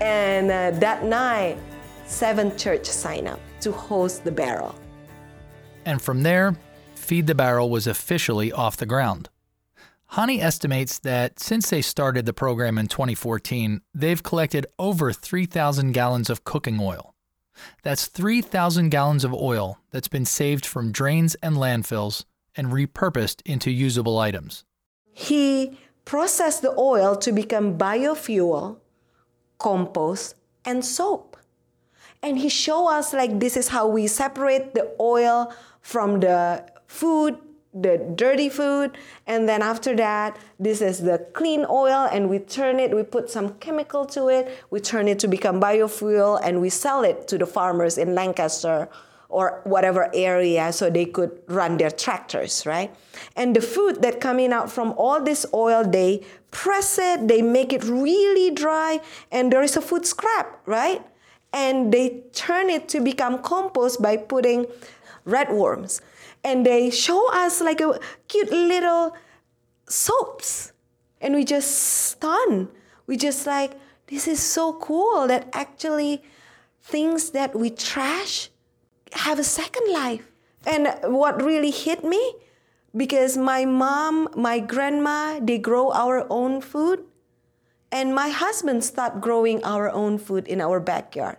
And 0.00 0.50
uh, 0.50 0.78
that 0.80 1.04
night, 1.04 1.58
seven 2.10 2.56
church 2.56 2.86
sign 2.86 3.26
up 3.26 3.40
to 3.60 3.72
host 3.72 4.24
the 4.24 4.32
barrel. 4.32 4.74
And 5.84 6.02
from 6.02 6.22
there, 6.22 6.56
Feed 6.94 7.26
the 7.26 7.34
Barrel 7.34 7.70
was 7.70 7.86
officially 7.86 8.52
off 8.52 8.76
the 8.76 8.86
ground. 8.86 9.28
Hani 10.12 10.40
estimates 10.40 10.98
that 10.98 11.38
since 11.38 11.70
they 11.70 11.82
started 11.82 12.26
the 12.26 12.32
program 12.32 12.78
in 12.78 12.88
2014, 12.88 13.80
they've 13.94 14.22
collected 14.22 14.66
over 14.78 15.12
3,000 15.12 15.92
gallons 15.92 16.28
of 16.28 16.44
cooking 16.44 16.78
oil. 16.80 17.14
That's 17.82 18.06
3,000 18.06 18.90
gallons 18.90 19.24
of 19.24 19.32
oil 19.32 19.78
that's 19.90 20.08
been 20.08 20.24
saved 20.24 20.66
from 20.66 20.92
drains 20.92 21.36
and 21.36 21.56
landfills 21.56 22.24
and 22.56 22.68
repurposed 22.68 23.42
into 23.44 23.70
usable 23.70 24.18
items. 24.18 24.64
He 25.12 25.78
processed 26.04 26.62
the 26.62 26.74
oil 26.76 27.14
to 27.16 27.30
become 27.30 27.78
biofuel, 27.78 28.78
compost, 29.58 30.34
and 30.64 30.84
soap. 30.84 31.29
And 32.22 32.38
he 32.38 32.48
show 32.48 32.88
us 32.88 33.12
like 33.12 33.40
this 33.40 33.56
is 33.56 33.68
how 33.68 33.86
we 33.86 34.06
separate 34.06 34.74
the 34.74 34.94
oil 35.00 35.52
from 35.80 36.20
the 36.20 36.64
food 36.86 37.38
the 37.72 37.98
dirty 38.16 38.48
food. 38.48 38.96
And 39.26 39.48
then 39.48 39.62
after 39.62 39.94
that 39.96 40.36
this 40.58 40.80
is 40.80 41.00
the 41.00 41.18
clean 41.32 41.64
oil 41.68 42.08
and 42.12 42.28
we 42.28 42.38
turn 42.40 42.80
it 42.80 42.94
we 42.94 43.02
put 43.02 43.30
some 43.30 43.54
chemical 43.54 44.04
to 44.06 44.28
it. 44.28 44.64
We 44.70 44.80
turn 44.80 45.08
it 45.08 45.18
to 45.20 45.28
become 45.28 45.60
biofuel 45.60 46.40
and 46.42 46.60
we 46.60 46.68
sell 46.68 47.04
it 47.04 47.28
to 47.28 47.38
the 47.38 47.46
farmers 47.46 47.98
in 47.98 48.14
lancaster 48.14 48.88
or 49.28 49.60
whatever 49.62 50.10
area 50.12 50.72
so 50.72 50.90
they 50.90 51.04
could 51.04 51.30
run 51.46 51.76
their 51.76 51.90
tractors 51.90 52.66
right? 52.66 52.92
And 53.36 53.54
the 53.54 53.60
food 53.60 54.02
that 54.02 54.20
coming 54.20 54.52
out 54.52 54.70
from 54.70 54.92
all 54.96 55.22
this 55.22 55.46
oil 55.54 55.84
they 55.84 56.24
press 56.50 56.98
it 56.98 57.28
they 57.28 57.40
make 57.40 57.72
it 57.72 57.84
really 57.84 58.50
dry 58.50 58.98
and 59.30 59.52
there 59.52 59.62
is 59.62 59.76
a 59.76 59.80
food 59.80 60.04
scrap 60.04 60.60
right 60.66 61.04
and 61.52 61.92
they 61.92 62.22
turn 62.32 62.70
it 62.70 62.88
to 62.90 63.00
become 63.00 63.42
compost 63.42 64.00
by 64.00 64.16
putting 64.16 64.66
red 65.24 65.50
worms. 65.50 66.00
And 66.42 66.64
they 66.64 66.90
show 66.90 67.30
us 67.32 67.60
like 67.60 67.80
a 67.80 67.98
cute 68.28 68.50
little 68.50 69.16
soaps. 69.86 70.72
And 71.20 71.34
we 71.34 71.44
just 71.44 71.70
stunned 71.70 72.68
we 73.10 73.16
just 73.16 73.44
like 73.44 73.72
this 74.06 74.28
is 74.28 74.38
so 74.38 74.72
cool 74.74 75.26
that 75.26 75.48
actually 75.52 76.22
things 76.80 77.30
that 77.30 77.56
we 77.58 77.68
trash 77.68 78.48
have 79.12 79.40
a 79.40 79.42
second 79.42 79.92
life. 79.92 80.30
And 80.64 80.94
what 81.02 81.42
really 81.42 81.72
hit 81.72 82.04
me 82.04 82.22
because 82.96 83.36
my 83.36 83.64
mom 83.64 84.28
my 84.36 84.60
grandma 84.60 85.40
they 85.42 85.58
grow 85.58 85.90
our 85.90 86.24
own 86.30 86.60
food 86.60 87.02
and 87.92 88.14
my 88.14 88.28
husband 88.28 88.84
start 88.84 89.20
growing 89.20 89.62
our 89.64 89.90
own 89.90 90.18
food 90.18 90.46
in 90.48 90.60
our 90.60 90.80
backyard 90.80 91.36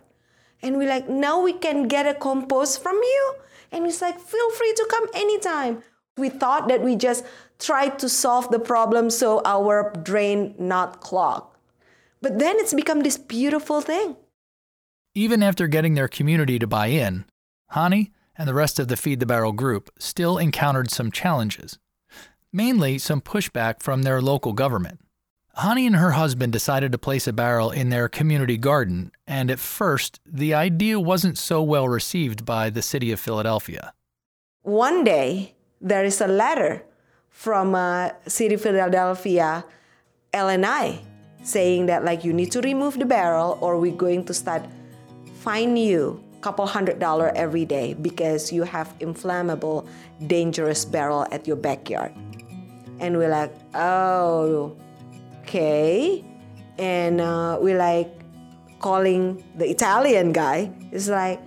and 0.62 0.76
we're 0.76 0.88
like 0.88 1.08
now 1.08 1.40
we 1.40 1.52
can 1.52 1.88
get 1.88 2.06
a 2.06 2.14
compost 2.14 2.82
from 2.82 2.96
you 2.96 3.34
and 3.72 3.86
he's 3.86 4.02
like, 4.02 4.20
feel 4.20 4.50
free 4.50 4.72
to 4.74 4.86
come 4.90 5.08
anytime. 5.14 5.82
We 6.18 6.28
thought 6.28 6.68
that 6.68 6.82
we 6.82 6.94
just 6.94 7.24
tried 7.58 7.98
to 8.00 8.08
solve 8.08 8.50
the 8.50 8.58
problem 8.58 9.08
so 9.08 9.40
our 9.46 9.94
drain 10.02 10.54
not 10.58 11.00
clog. 11.00 11.46
But 12.20 12.38
then 12.38 12.56
it's 12.58 12.74
become 12.74 13.00
this 13.00 13.16
beautiful 13.16 13.80
thing. 13.80 14.16
Even 15.14 15.42
after 15.42 15.66
getting 15.66 15.94
their 15.94 16.08
community 16.08 16.58
to 16.58 16.66
buy 16.66 16.88
in, 16.88 17.24
Hani 17.72 18.10
and 18.36 18.46
the 18.46 18.54
rest 18.54 18.78
of 18.78 18.88
the 18.88 18.96
Feed 18.96 19.20
the 19.20 19.26
Barrel 19.26 19.52
group 19.52 19.90
still 19.98 20.38
encountered 20.38 20.90
some 20.90 21.10
challenges, 21.10 21.78
mainly 22.52 22.98
some 22.98 23.20
pushback 23.20 23.82
from 23.82 24.02
their 24.02 24.20
local 24.20 24.52
government. 24.52 25.00
Hani 25.58 25.86
and 25.86 25.96
her 25.96 26.12
husband 26.12 26.52
decided 26.52 26.92
to 26.92 26.98
place 26.98 27.26
a 27.26 27.32
barrel 27.32 27.70
in 27.70 27.90
their 27.90 28.08
community 28.08 28.56
garden, 28.56 29.12
and 29.26 29.50
at 29.50 29.58
first, 29.60 30.18
the 30.24 30.54
idea 30.54 30.98
wasn't 30.98 31.36
so 31.36 31.62
well 31.62 31.88
received 31.88 32.46
by 32.46 32.70
the 32.70 32.80
city 32.80 33.12
of 33.12 33.20
Philadelphia. 33.20 33.92
One 34.62 35.04
day, 35.04 35.54
there 35.80 36.04
is 36.04 36.20
a 36.20 36.26
letter 36.26 36.82
from 37.28 37.74
uh, 37.74 38.10
City 38.26 38.54
of 38.54 38.62
Philadelphia, 38.62 39.64
LNI, 40.32 41.00
saying 41.42 41.86
that 41.86 42.04
like 42.04 42.24
you 42.24 42.32
need 42.32 42.52
to 42.52 42.60
remove 42.60 42.98
the 42.98 43.04
barrel 43.04 43.58
or 43.60 43.78
we're 43.78 43.96
going 43.96 44.24
to 44.26 44.34
start 44.34 44.62
fine 45.34 45.76
you 45.76 46.22
a 46.38 46.40
couple 46.40 46.64
hundred 46.66 46.98
dollar 46.98 47.32
every 47.34 47.64
day 47.64 47.94
because 47.94 48.52
you 48.52 48.62
have 48.62 48.94
inflammable, 49.00 49.86
dangerous 50.28 50.84
barrel 50.84 51.26
at 51.32 51.46
your 51.46 51.56
backyard. 51.56 52.12
And 53.00 53.18
we're 53.18 53.28
like, 53.28 53.52
oh, 53.74 54.76
okay. 55.42 56.24
And 56.78 57.20
uh, 57.20 57.58
we 57.60 57.74
like 57.74 58.10
calling 58.78 59.42
the 59.56 59.68
Italian 59.68 60.32
guy. 60.32 60.70
It's 60.90 61.08
like, 61.08 61.40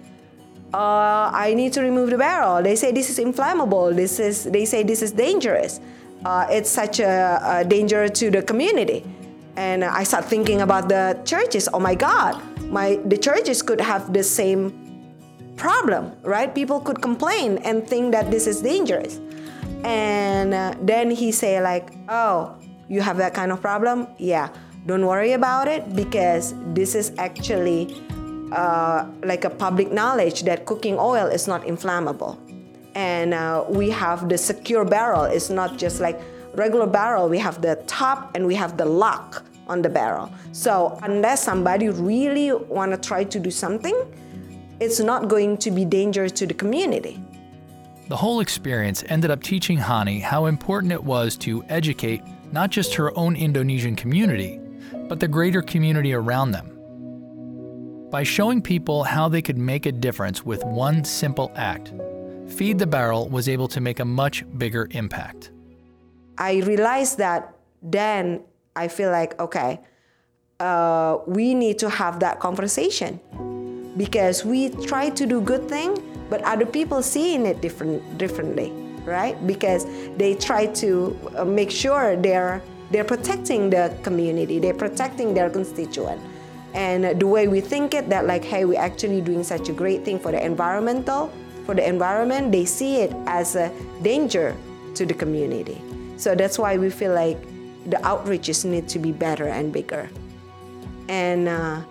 uh, 0.73 1.31
I 1.33 1.53
need 1.53 1.73
to 1.73 1.81
remove 1.81 2.09
the 2.09 2.17
barrel. 2.17 2.61
They 2.61 2.75
say 2.75 2.91
this 2.91 3.09
is 3.09 3.19
inflammable. 3.19 3.93
This 3.93 4.19
is. 4.19 4.43
They 4.43 4.65
say 4.65 4.83
this 4.83 5.01
is 5.01 5.11
dangerous. 5.11 5.79
Uh, 6.25 6.47
it's 6.49 6.69
such 6.69 6.99
a, 6.99 7.39
a, 7.43 7.63
danger 7.63 8.09
to 8.09 8.31
the 8.31 8.41
community. 8.41 9.05
And 9.55 9.83
I 9.83 10.03
start 10.03 10.25
thinking 10.25 10.61
about 10.61 10.89
the 10.89 11.21
churches. 11.23 11.69
Oh 11.71 11.79
my 11.79 11.95
God, 11.95 12.41
my 12.71 12.99
the 13.05 13.17
churches 13.17 13.61
could 13.61 13.79
have 13.79 14.11
the 14.11 14.23
same 14.23 14.73
problem, 15.55 16.11
right? 16.23 16.53
People 16.53 16.79
could 16.81 17.01
complain 17.01 17.59
and 17.59 17.87
think 17.87 18.11
that 18.11 18.31
this 18.31 18.47
is 18.47 18.61
dangerous. 18.61 19.21
And 19.83 20.53
uh, 20.53 20.73
then 20.81 21.11
he 21.11 21.31
say 21.31 21.61
like, 21.61 21.93
oh, 22.09 22.57
you 22.87 23.01
have 23.01 23.17
that 23.17 23.33
kind 23.33 23.51
of 23.51 23.61
problem? 23.61 24.07
Yeah, 24.17 24.49
don't 24.85 25.05
worry 25.05 25.33
about 25.33 25.67
it 25.67 25.95
because 25.95 26.53
this 26.73 26.95
is 26.95 27.11
actually 27.17 27.95
uh, 28.51 29.07
like 29.23 29.43
a 29.43 29.49
public 29.49 29.91
knowledge 29.91 30.43
that 30.43 30.65
cooking 30.65 30.97
oil 30.99 31.27
is 31.27 31.47
not 31.47 31.65
inflammable. 31.65 32.39
And 32.93 33.33
uh, 33.33 33.65
we 33.67 33.89
have 33.89 34.29
the 34.29 34.37
secure 34.37 34.85
barrel. 34.85 35.23
It's 35.23 35.49
not 35.49 35.77
just 35.77 35.99
like 35.99 36.21
regular 36.53 36.87
barrel. 36.87 37.27
We 37.27 37.39
have 37.39 37.61
the 37.61 37.75
top 37.87 38.35
and 38.35 38.45
we 38.45 38.55
have 38.55 38.77
the 38.77 38.85
lock 38.85 39.43
on 39.67 39.81
the 39.81 39.89
barrel. 39.89 40.31
So 40.51 40.97
unless 41.03 41.43
somebody 41.43 41.89
really 41.89 42.53
want 42.53 42.91
to 42.91 42.97
try 42.97 43.23
to 43.23 43.39
do 43.39 43.51
something, 43.51 43.95
it's 44.79 44.99
not 44.99 45.27
going 45.27 45.57
to 45.57 45.71
be 45.71 45.83
dangerous 45.83 46.31
to 46.33 46.45
the 46.45 46.53
community. 46.53 47.21
The 48.07 48.15
whole 48.15 48.39
experience 48.39 49.03
ended 49.07 49.31
up 49.31 49.41
teaching 49.41 49.79
Hani 49.79 50.21
how 50.21 50.45
important 50.45 50.93
it 50.93 51.03
was 51.03 51.35
to 51.37 51.65
educate 51.69 52.21
not 52.51 52.69
just 52.69 52.93
her 52.95 53.17
own 53.17 53.35
Indonesian 53.35 53.95
community, 53.95 54.59
but 55.07 55.19
the 55.19 55.27
greater 55.27 55.61
community 55.61 56.13
around 56.13 56.51
them. 56.51 56.71
By 58.11 58.23
showing 58.23 58.61
people 58.61 59.03
how 59.03 59.27
they 59.29 59.41
could 59.41 59.57
make 59.57 59.85
a 59.85 59.91
difference 59.91 60.45
with 60.45 60.63
one 60.63 61.03
simple 61.03 61.51
act, 61.55 61.93
Feed 62.47 62.79
the 62.79 62.87
Barrel 62.87 63.27
was 63.29 63.49
able 63.49 63.67
to 63.69 63.81
make 63.81 63.99
a 63.99 64.05
much 64.05 64.45
bigger 64.57 64.87
impact. 64.91 65.51
I 66.37 66.57
realized 66.57 67.17
that 67.17 67.55
then 67.81 68.41
I 68.75 68.87
feel 68.87 69.11
like, 69.11 69.39
okay, 69.39 69.79
uh, 70.59 71.17
we 71.27 71.53
need 71.53 71.79
to 71.79 71.89
have 71.89 72.19
that 72.19 72.39
conversation 72.39 73.19
because 73.97 74.45
we 74.45 74.69
try 74.69 75.09
to 75.09 75.25
do 75.25 75.41
good 75.41 75.67
thing, 75.67 75.97
but 76.29 76.41
other 76.43 76.65
people 76.65 77.01
seeing 77.01 77.45
it 77.45 77.61
different 77.61 78.17
differently 78.17 78.84
right? 79.05 79.35
Because 79.47 79.85
they 80.17 80.35
try 80.35 80.67
to 80.81 81.17
uh, 81.35 81.45
make 81.45 81.71
sure 81.71 82.15
they're 82.17 82.61
they're 82.91 83.03
protecting 83.03 83.69
the 83.69 83.95
community, 84.03 84.59
they're 84.59 84.73
protecting 84.73 85.33
their 85.33 85.49
constituent. 85.49 86.21
And 86.73 87.19
the 87.19 87.25
way 87.25 87.47
we 87.47 87.61
think 87.61 87.93
it, 87.93 88.09
that 88.09 88.27
like, 88.27 88.43
hey, 88.43 88.65
we're 88.65 88.79
actually 88.79 89.21
doing 89.21 89.43
such 89.43 89.69
a 89.69 89.73
great 89.73 90.03
thing 90.03 90.19
for 90.19 90.31
the 90.31 90.43
environmental, 90.43 91.31
for 91.65 91.73
the 91.73 91.87
environment, 91.87 92.51
they 92.51 92.65
see 92.65 92.97
it 92.97 93.11
as 93.25 93.55
a 93.55 93.71
danger 94.03 94.55
to 94.93 95.05
the 95.05 95.13
community. 95.13 95.81
So 96.17 96.35
that's 96.35 96.59
why 96.59 96.77
we 96.77 96.89
feel 96.89 97.13
like 97.13 97.41
the 97.89 97.97
outreaches 98.03 98.65
need 98.65 98.87
to 98.89 98.99
be 98.99 99.11
better 99.11 99.47
and 99.47 99.71
bigger. 99.71 100.09
And 101.07 101.47
uh, 101.47 101.81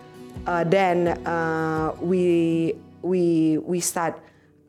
uh, 0.47 0.65
then 0.65 1.09
uh, 1.27 1.95
we 2.01 2.75
we 3.03 3.59
we 3.59 3.81
start 3.81 4.19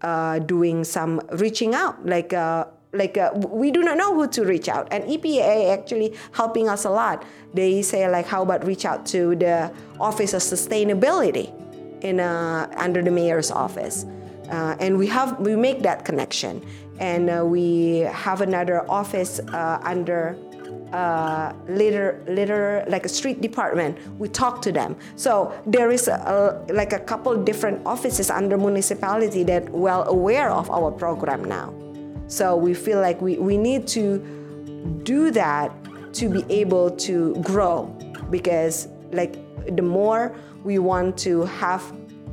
uh, 0.06 0.40
doing 0.40 0.86
some 0.86 1.20
reaching 1.34 1.74
out, 1.74 2.06
like 2.06 2.32
uh, 2.32 2.66
like 2.94 3.18
uh, 3.18 3.34
we 3.36 3.72
do 3.72 3.82
not 3.82 3.98
know 3.98 4.14
who 4.14 4.28
to 4.30 4.46
reach 4.46 4.70
out, 4.70 4.88
and 4.92 5.04
EPA 5.06 5.74
actually 5.74 6.14
helping 6.32 6.70
us 6.70 6.86
a 6.86 6.90
lot. 6.90 7.26
They 7.54 7.82
say 7.82 8.08
like, 8.08 8.28
how 8.28 8.44
about 8.44 8.66
reach 8.66 8.86
out 8.86 9.06
to 9.08 9.36
the 9.36 9.74
Office 10.00 10.34
of 10.34 10.42
Sustainability 10.42 11.52
in 12.06 12.20
under 12.20 13.02
the 13.02 13.12
mayor's 13.12 13.52
office. 13.52 14.06
Uh, 14.50 14.76
and 14.80 14.98
we 14.98 15.08
have 15.08 15.40
we 15.40 15.56
make 15.56 15.82
that 15.82 16.06
connection 16.06 16.64
and 17.00 17.30
uh, 17.30 17.44
we 17.44 18.00
have 18.14 18.42
another 18.42 18.90
office 18.90 19.40
uh, 19.40 19.80
under 19.84 20.38
uh, 20.96 21.54
litter 21.68 22.24
litter 22.28 22.86
like 22.88 23.06
a 23.06 23.10
street 23.10 23.42
department 23.42 23.98
we 24.18 24.30
talk 24.30 24.62
to 24.62 24.72
them. 24.72 24.96
So 25.18 25.54
there 25.66 25.92
is 25.92 26.08
a, 26.08 26.16
a, 26.16 26.74
like 26.74 26.94
a 26.94 27.00
couple 27.00 27.36
different 27.44 27.86
offices 27.86 28.30
under 28.30 28.58
municipality 28.58 29.44
that 29.44 29.70
well 29.70 30.08
aware 30.08 30.50
of 30.50 30.72
our 30.72 30.92
program 30.92 31.44
now. 31.44 31.74
So 32.28 32.56
we 32.56 32.74
feel 32.74 33.02
like 33.02 33.22
we, 33.22 33.38
we 33.38 33.58
need 33.58 33.88
to 33.90 34.20
do 35.04 35.32
that 35.32 35.72
to 36.14 36.30
be 36.30 36.46
able 36.50 36.92
to 36.92 37.36
grow 37.44 37.86
because 38.32 38.88
like 39.12 39.36
the 39.76 39.82
more 39.82 40.34
we 40.64 40.80
want 40.80 41.18
to 41.18 41.44
have 41.44 41.84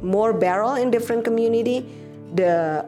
more 0.02 0.32
barrel 0.32 0.74
in 0.74 0.90
different 0.90 1.24
community 1.24 1.84
the 2.34 2.86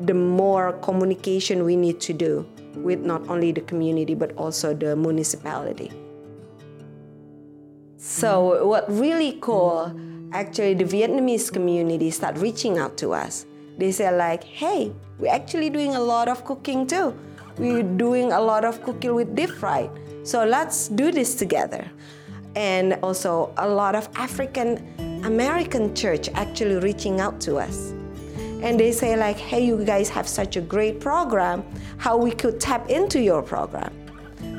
the 0.00 0.14
more 0.14 0.74
communication 0.84 1.64
we 1.64 1.74
need 1.74 2.00
to 2.00 2.12
do 2.12 2.46
with 2.82 3.00
not 3.00 3.28
only 3.28 3.52
the 3.52 3.60
community 3.62 4.14
but 4.14 4.34
also 4.36 4.74
the 4.74 4.96
municipality. 4.96 5.90
So 7.96 8.66
what 8.66 8.90
really 8.90 9.38
cool, 9.40 9.92
actually 10.32 10.74
the 10.74 10.84
Vietnamese 10.84 11.52
community 11.52 12.10
start 12.10 12.38
reaching 12.38 12.78
out 12.78 12.96
to 12.98 13.12
us. 13.12 13.44
They 13.76 13.92
say 13.92 14.14
like, 14.14 14.44
hey, 14.44 14.92
we're 15.18 15.32
actually 15.32 15.70
doing 15.70 15.94
a 15.94 16.00
lot 16.00 16.28
of 16.28 16.44
cooking 16.44 16.86
too. 16.86 17.14
We're 17.58 17.82
doing 17.82 18.32
a 18.32 18.40
lot 18.40 18.64
of 18.64 18.82
cooking 18.82 19.14
with 19.14 19.34
deep 19.34 19.50
fried. 19.50 19.90
So 20.22 20.44
let's 20.44 20.88
do 20.88 21.10
this 21.10 21.34
together. 21.34 21.90
And 22.54 22.98
also 23.02 23.52
a 23.56 23.68
lot 23.68 23.94
of 23.94 24.08
African 24.14 24.78
American 25.24 25.94
church 25.94 26.28
actually 26.34 26.78
reaching 26.78 27.20
out 27.20 27.40
to 27.42 27.56
us 27.56 27.92
and 28.62 28.78
they 28.78 28.92
say 28.92 29.16
like 29.16 29.36
hey 29.36 29.64
you 29.64 29.84
guys 29.84 30.08
have 30.08 30.28
such 30.28 30.56
a 30.56 30.60
great 30.60 31.00
program. 31.00 31.64
How 31.98 32.16
we 32.16 32.30
could 32.30 32.60
tap 32.60 32.88
into 32.90 33.20
your 33.20 33.42
program. 33.42 33.92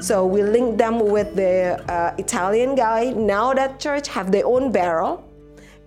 So 0.01 0.25
we 0.25 0.43
link 0.43 0.77
them 0.77 0.99
with 0.99 1.35
the 1.35 1.83
uh, 1.91 2.15
italian 2.17 2.75
guy. 2.75 3.12
Now 3.12 3.53
that 3.53 3.79
church 3.79 4.07
have 4.09 4.31
their 4.31 4.45
own 4.45 4.71
barrel. 4.71 5.25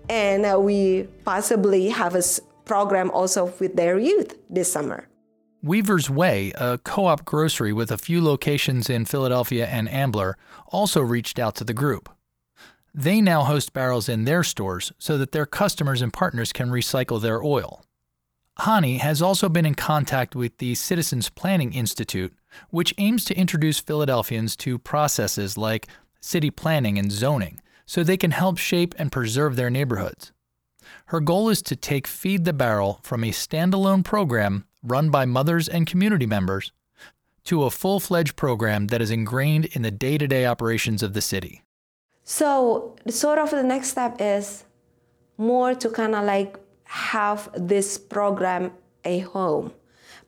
And 0.09 0.45
uh, 0.45 0.59
we 0.59 1.07
possibly 1.23 1.89
have 1.89 2.15
a 2.15 2.23
program 2.65 3.09
also 3.11 3.53
with 3.59 3.75
their 3.75 3.97
youth 3.97 4.37
this 4.49 4.71
summer. 4.71 5.07
Weaver's 5.63 6.09
Way, 6.09 6.51
a 6.55 6.77
co 6.77 7.05
op 7.05 7.23
grocery 7.23 7.71
with 7.71 7.89
a 7.89 7.97
few 7.97 8.21
locations 8.21 8.89
in 8.89 9.05
Philadelphia 9.05 9.65
and 9.65 9.87
Ambler, 9.89 10.37
also 10.67 11.01
reached 11.01 11.39
out 11.39 11.55
to 11.55 11.63
the 11.63 11.73
group. 11.73 12.09
They 12.93 13.21
now 13.21 13.43
host 13.43 13.71
barrels 13.71 14.09
in 14.09 14.25
their 14.25 14.43
stores 14.43 14.91
so 14.99 15.17
that 15.17 15.31
their 15.31 15.45
customers 15.45 16.01
and 16.01 16.11
partners 16.11 16.51
can 16.51 16.69
recycle 16.69 17.19
their 17.19 17.41
oil. 17.41 17.81
Hani 18.59 18.99
has 18.99 19.21
also 19.21 19.49
been 19.49 19.65
in 19.65 19.75
contact 19.75 20.35
with 20.35 20.57
the 20.59 20.75
Citizens 20.75 21.29
Planning 21.29 21.73
Institute, 21.73 22.33
which 22.69 22.93
aims 22.97 23.25
to 23.25 23.37
introduce 23.37 23.79
Philadelphians 23.79 24.55
to 24.57 24.77
processes 24.77 25.57
like 25.57 25.87
city 26.19 26.51
planning 26.51 26.99
and 26.99 27.11
zoning 27.11 27.59
so 27.85 28.03
they 28.03 28.17
can 28.17 28.31
help 28.31 28.57
shape 28.57 28.93
and 28.97 29.11
preserve 29.11 29.55
their 29.55 29.69
neighborhoods. 29.69 30.31
Her 31.07 31.19
goal 31.19 31.49
is 31.49 31.61
to 31.63 31.75
take 31.75 32.07
Feed 32.07 32.45
the 32.45 32.53
Barrel 32.53 32.99
from 33.03 33.23
a 33.23 33.31
standalone 33.31 34.03
program 34.03 34.65
run 34.83 35.09
by 35.09 35.25
mothers 35.25 35.67
and 35.67 35.87
community 35.87 36.25
members 36.25 36.71
to 37.45 37.63
a 37.63 37.71
full 37.71 37.99
fledged 37.99 38.35
program 38.35 38.87
that 38.87 39.01
is 39.01 39.11
ingrained 39.11 39.65
in 39.65 39.81
the 39.81 39.91
day 39.91 40.17
to 40.17 40.27
day 40.27 40.45
operations 40.45 41.03
of 41.03 41.13
the 41.13 41.21
city. 41.21 41.63
So, 42.23 42.95
sort 43.09 43.39
of 43.39 43.51
the 43.51 43.63
next 43.63 43.89
step 43.89 44.17
is 44.19 44.63
more 45.37 45.75
to 45.75 45.89
kind 45.89 46.15
of 46.15 46.23
like 46.23 46.57
have 46.93 47.49
this 47.57 47.97
program 47.97 48.71
a 49.03 49.19
home. 49.19 49.73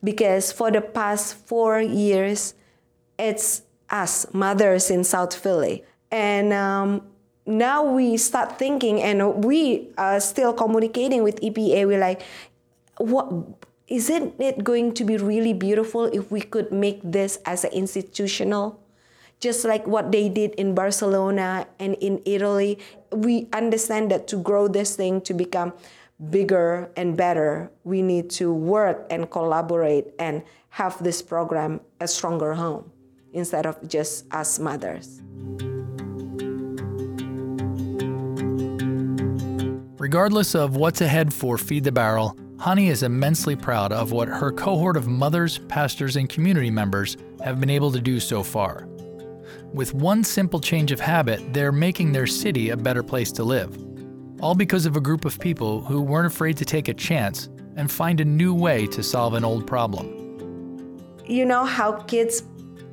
Because 0.03 0.51
for 0.51 0.71
the 0.71 0.81
past 0.81 1.35
four 1.45 1.79
years 1.79 2.55
it's 3.19 3.61
us 3.89 4.25
mothers 4.33 4.89
in 4.89 5.03
south 5.03 5.35
philly. 5.35 5.83
And 6.09 6.51
um, 6.53 7.05
now 7.45 7.85
we 7.85 8.17
start 8.17 8.57
thinking 8.57 8.99
and 9.01 9.45
we 9.45 9.89
are 9.97 10.19
still 10.19 10.53
communicating 10.53 11.21
with 11.21 11.39
epa 11.41 11.85
we're 11.85 11.99
like 11.99 12.23
what 12.97 13.29
isn't 13.87 14.33
it 14.41 14.63
going 14.63 14.91
to 14.97 15.03
be 15.03 15.17
really 15.17 15.53
beautiful 15.53 16.05
if 16.05 16.31
we 16.31 16.41
could 16.41 16.71
make 16.71 16.99
this 17.03 17.37
as 17.45 17.63
an 17.63 17.69
institutional? 17.71 18.81
Just 19.39 19.63
like 19.63 19.85
what 19.85 20.11
they 20.11 20.29
did 20.29 20.55
in 20.55 20.73
barcelona 20.73 21.67
and 21.77 21.93
in 22.01 22.23
italy. 22.25 22.79
We 23.11 23.47
understand 23.53 24.09
that 24.09 24.27
to 24.29 24.37
grow 24.37 24.67
this 24.67 24.95
thing 24.95 25.21
to 25.29 25.33
become 25.35 25.73
bigger 26.29 26.89
and 26.95 27.17
better, 27.17 27.71
we 27.83 28.01
need 28.01 28.29
to 28.31 28.53
work 28.53 29.05
and 29.09 29.29
collaborate 29.29 30.13
and 30.19 30.43
have 30.69 31.01
this 31.03 31.21
program 31.21 31.81
a 31.99 32.07
stronger 32.07 32.53
home 32.53 32.91
instead 33.33 33.65
of 33.65 33.75
just 33.87 34.25
us 34.33 34.59
mothers. 34.59 35.21
Regardless 39.99 40.55
of 40.55 40.75
what's 40.75 41.01
ahead 41.01 41.33
for 41.33 41.57
Feed 41.57 41.83
the 41.83 41.91
Barrel, 41.91 42.37
Hani 42.57 42.89
is 42.89 43.03
immensely 43.03 43.55
proud 43.55 43.91
of 43.91 44.11
what 44.11 44.27
her 44.27 44.51
cohort 44.51 44.95
of 44.95 45.07
mothers, 45.07 45.57
pastors, 45.67 46.15
and 46.15 46.29
community 46.29 46.69
members 46.69 47.17
have 47.43 47.59
been 47.59 47.69
able 47.69 47.91
to 47.91 47.99
do 47.99 48.19
so 48.19 48.41
far. 48.43 48.87
With 49.73 49.93
one 49.93 50.23
simple 50.23 50.61
change 50.61 50.91
of 50.93 50.99
habit, 51.01 51.53
they're 51.53 51.73
making 51.73 52.13
their 52.13 52.27
city 52.27 52.69
a 52.69 52.77
better 52.77 53.03
place 53.03 53.31
to 53.33 53.43
live 53.43 53.77
all 54.41 54.55
because 54.55 54.85
of 54.85 54.95
a 54.95 55.01
group 55.01 55.25
of 55.25 55.39
people 55.39 55.81
who 55.81 56.01
weren't 56.01 56.27
afraid 56.27 56.57
to 56.57 56.65
take 56.65 56.87
a 56.87 56.93
chance 56.93 57.49
and 57.75 57.91
find 57.91 58.19
a 58.19 58.25
new 58.25 58.53
way 58.53 58.87
to 58.87 59.01
solve 59.03 59.33
an 59.33 59.43
old 59.45 59.65
problem. 59.67 60.07
You 61.25 61.45
know 61.45 61.65
how 61.65 61.93
kids 61.93 62.43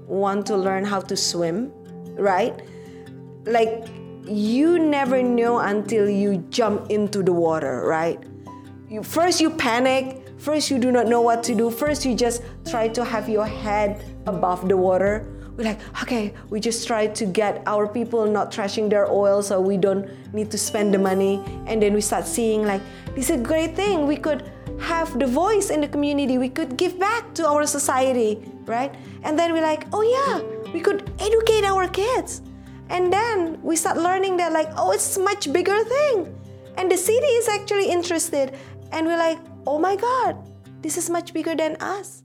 want 0.06 0.46
to 0.46 0.56
learn 0.56 0.84
how 0.84 1.00
to 1.00 1.16
swim, 1.16 1.72
right? 2.14 2.60
Like, 3.44 3.88
you 4.24 4.78
never 4.78 5.22
know 5.22 5.58
until 5.58 6.08
you 6.08 6.38
jump 6.50 6.90
into 6.90 7.22
the 7.22 7.32
water, 7.32 7.84
right? 7.86 8.22
You, 8.88 9.02
first, 9.02 9.40
you 9.40 9.50
panic. 9.50 10.22
First, 10.38 10.70
you 10.70 10.78
do 10.78 10.92
not 10.92 11.06
know 11.06 11.20
what 11.20 11.42
to 11.44 11.54
do. 11.54 11.70
First, 11.70 12.04
you 12.04 12.14
just 12.14 12.42
try 12.68 12.88
to 12.88 13.04
have 13.04 13.28
your 13.28 13.46
head 13.46 14.04
above 14.26 14.68
the 14.68 14.76
water 14.76 15.31
we're 15.56 15.64
like, 15.64 15.80
okay, 16.02 16.32
we 16.48 16.60
just 16.60 16.86
try 16.86 17.06
to 17.06 17.26
get 17.26 17.62
our 17.66 17.86
people 17.86 18.26
not 18.26 18.50
trashing 18.50 18.88
their 18.88 19.10
oil 19.10 19.42
so 19.42 19.60
we 19.60 19.76
don't 19.76 20.08
need 20.32 20.50
to 20.50 20.58
spend 20.58 20.94
the 20.94 20.98
money. 20.98 21.42
And 21.66 21.82
then 21.82 21.92
we 21.92 22.00
start 22.00 22.26
seeing 22.26 22.64
like, 22.64 22.80
this 23.14 23.28
is 23.28 23.38
a 23.38 23.42
great 23.42 23.76
thing. 23.76 24.06
We 24.06 24.16
could 24.16 24.50
have 24.80 25.18
the 25.18 25.26
voice 25.26 25.70
in 25.70 25.80
the 25.80 25.88
community. 25.88 26.38
We 26.38 26.48
could 26.48 26.76
give 26.76 26.98
back 26.98 27.34
to 27.34 27.46
our 27.46 27.66
society, 27.66 28.40
right? 28.64 28.94
And 29.24 29.38
then 29.38 29.52
we're 29.52 29.62
like, 29.62 29.86
oh 29.92 30.02
yeah, 30.02 30.72
we 30.72 30.80
could 30.80 31.10
educate 31.18 31.64
our 31.64 31.86
kids. 31.88 32.40
And 32.88 33.12
then 33.12 33.60
we 33.62 33.76
start 33.76 33.98
learning 33.98 34.38
that 34.38 34.52
like, 34.52 34.70
oh, 34.76 34.92
it's 34.92 35.18
much 35.18 35.52
bigger 35.52 35.84
thing. 35.84 36.34
And 36.78 36.90
the 36.90 36.96
city 36.96 37.32
is 37.40 37.48
actually 37.48 37.90
interested. 37.90 38.56
And 38.90 39.06
we're 39.06 39.18
like, 39.18 39.38
oh 39.66 39.78
my 39.78 39.96
God, 39.96 40.36
this 40.80 40.96
is 40.96 41.10
much 41.10 41.34
bigger 41.34 41.54
than 41.54 41.76
us 41.76 42.22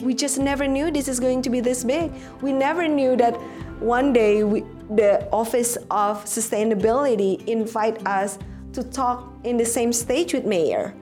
we 0.00 0.14
just 0.14 0.38
never 0.38 0.66
knew 0.66 0.90
this 0.90 1.08
is 1.08 1.20
going 1.20 1.42
to 1.42 1.50
be 1.50 1.60
this 1.60 1.84
big. 1.84 2.12
We 2.42 2.52
never 2.52 2.86
knew 2.86 3.16
that 3.16 3.34
one 3.80 4.12
day 4.12 4.44
we, 4.44 4.60
the 4.94 5.28
Office 5.32 5.76
of 5.90 6.24
Sustainability 6.24 7.46
invite 7.46 8.06
us 8.06 8.38
to 8.72 8.82
talk 8.82 9.32
in 9.44 9.56
the 9.56 9.64
same 9.64 9.92
stage 9.92 10.34
with 10.34 10.44
Mayor. 10.44 10.94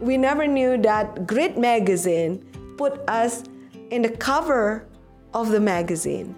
We 0.00 0.16
never 0.16 0.46
knew 0.46 0.78
that 0.78 1.26
Grid 1.26 1.58
magazine 1.58 2.44
put 2.76 2.98
us 3.08 3.44
in 3.90 4.02
the 4.02 4.10
cover 4.10 4.86
of 5.34 5.50
the 5.50 5.60
magazine. 5.60 6.34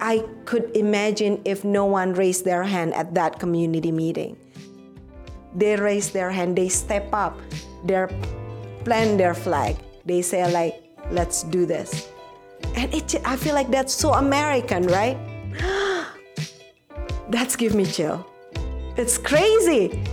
I 0.00 0.24
could 0.44 0.76
imagine 0.76 1.40
if 1.44 1.64
no 1.64 1.86
one 1.86 2.12
raised 2.12 2.44
their 2.44 2.64
hand 2.64 2.92
at 2.94 3.14
that 3.14 3.38
community 3.38 3.92
meeting. 3.92 4.36
They 5.54 5.76
raise 5.76 6.10
their 6.10 6.30
hand, 6.30 6.56
they 6.58 6.68
step 6.68 7.08
up, 7.12 7.38
they 7.84 8.06
plant 8.84 9.18
their 9.18 9.34
flag, 9.34 9.76
they 10.04 10.22
say 10.22 10.50
like 10.52 10.82
let's 11.10 11.42
do 11.44 11.66
this 11.66 12.08
and 12.76 12.92
it 12.94 13.14
i 13.24 13.36
feel 13.36 13.54
like 13.54 13.70
that's 13.70 13.92
so 13.92 14.12
american 14.14 14.86
right 14.86 15.18
That's 17.32 17.56
give 17.56 17.74
me 17.74 17.86
chill. 17.86 18.26
It's 18.98 19.16
crazy. 19.16 20.04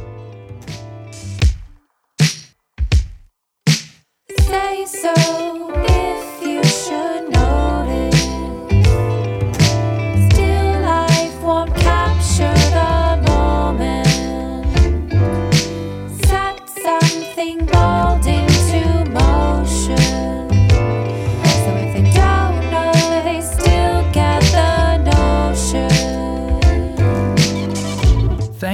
Say 4.40 4.86
so 4.86 5.59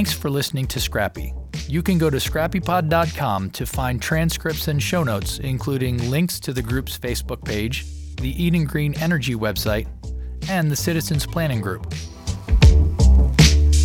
Thanks 0.06 0.20
for 0.20 0.30
listening 0.30 0.68
to 0.68 0.80
Scrappy. 0.80 1.34
You 1.68 1.82
can 1.82 1.98
go 1.98 2.12
to 2.12 2.18
scrappypod.com 2.18 3.50
to 3.50 3.66
find 3.66 4.00
transcripts 4.00 4.68
and 4.68 4.82
show 4.82 5.04
notes, 5.04 5.40
including 5.40 6.12
links 6.12 6.40
to 6.42 6.54
the 6.54 6.62
group's 6.62 6.96
Facebook 6.96 7.44
page, 7.44 7.88
the 8.18 8.30
Eden 8.44 8.66
Green 8.66 8.94
Energy 9.02 9.34
website, 9.34 9.88
and 10.48 10.70
the 10.70 10.76
Citizens 10.76 11.26
Planning 11.26 11.60
Group. 11.60 11.92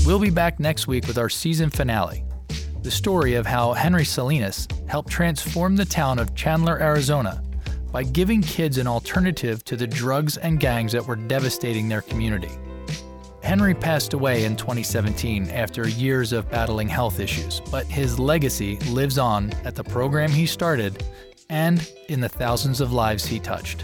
We'll 0.05 0.19
be 0.19 0.29
back 0.29 0.61
next 0.61 0.87
week 0.87 1.07
with 1.07 1.17
our 1.17 1.31
season 1.31 1.71
finale 1.71 2.23
the 2.83 2.91
story 2.91 3.33
of 3.37 3.47
how 3.47 3.73
Henry 3.73 4.05
Salinas 4.05 4.69
helped 4.89 5.09
transform 5.09 5.75
the 5.75 5.87
town 5.87 6.19
of 6.19 6.35
Chandler, 6.35 6.79
Arizona 6.83 7.43
by 7.91 8.03
giving 8.03 8.43
kids 8.43 8.77
an 8.77 8.87
alternative 8.87 9.65
to 9.65 9.75
the 9.75 9.87
drugs 9.87 10.37
and 10.37 10.61
gangs 10.61 10.93
that 10.93 11.07
were 11.07 11.17
devastating 11.17 11.89
their 11.89 12.03
community. 12.03 12.53
Henry 13.43 13.75
passed 13.75 14.13
away 14.13 14.45
in 14.45 14.55
2017 14.55 15.51
after 15.51 15.89
years 15.89 16.33
of 16.33 16.51
battling 16.51 16.89
health 16.89 17.21
issues, 17.21 17.61
but 17.71 17.87
his 17.87 18.19
legacy 18.19 18.77
lives 18.91 19.19
on 19.19 19.53
at 19.65 19.75
the 19.75 19.85
program 19.85 20.31
he 20.31 20.47
started 20.47 21.03
and 21.49 21.91
in 22.09 22.21
the 22.21 22.29
thousands 22.29 22.81
of 22.81 22.93
lives 22.93 23.25
he 23.25 23.41
touched. 23.41 23.83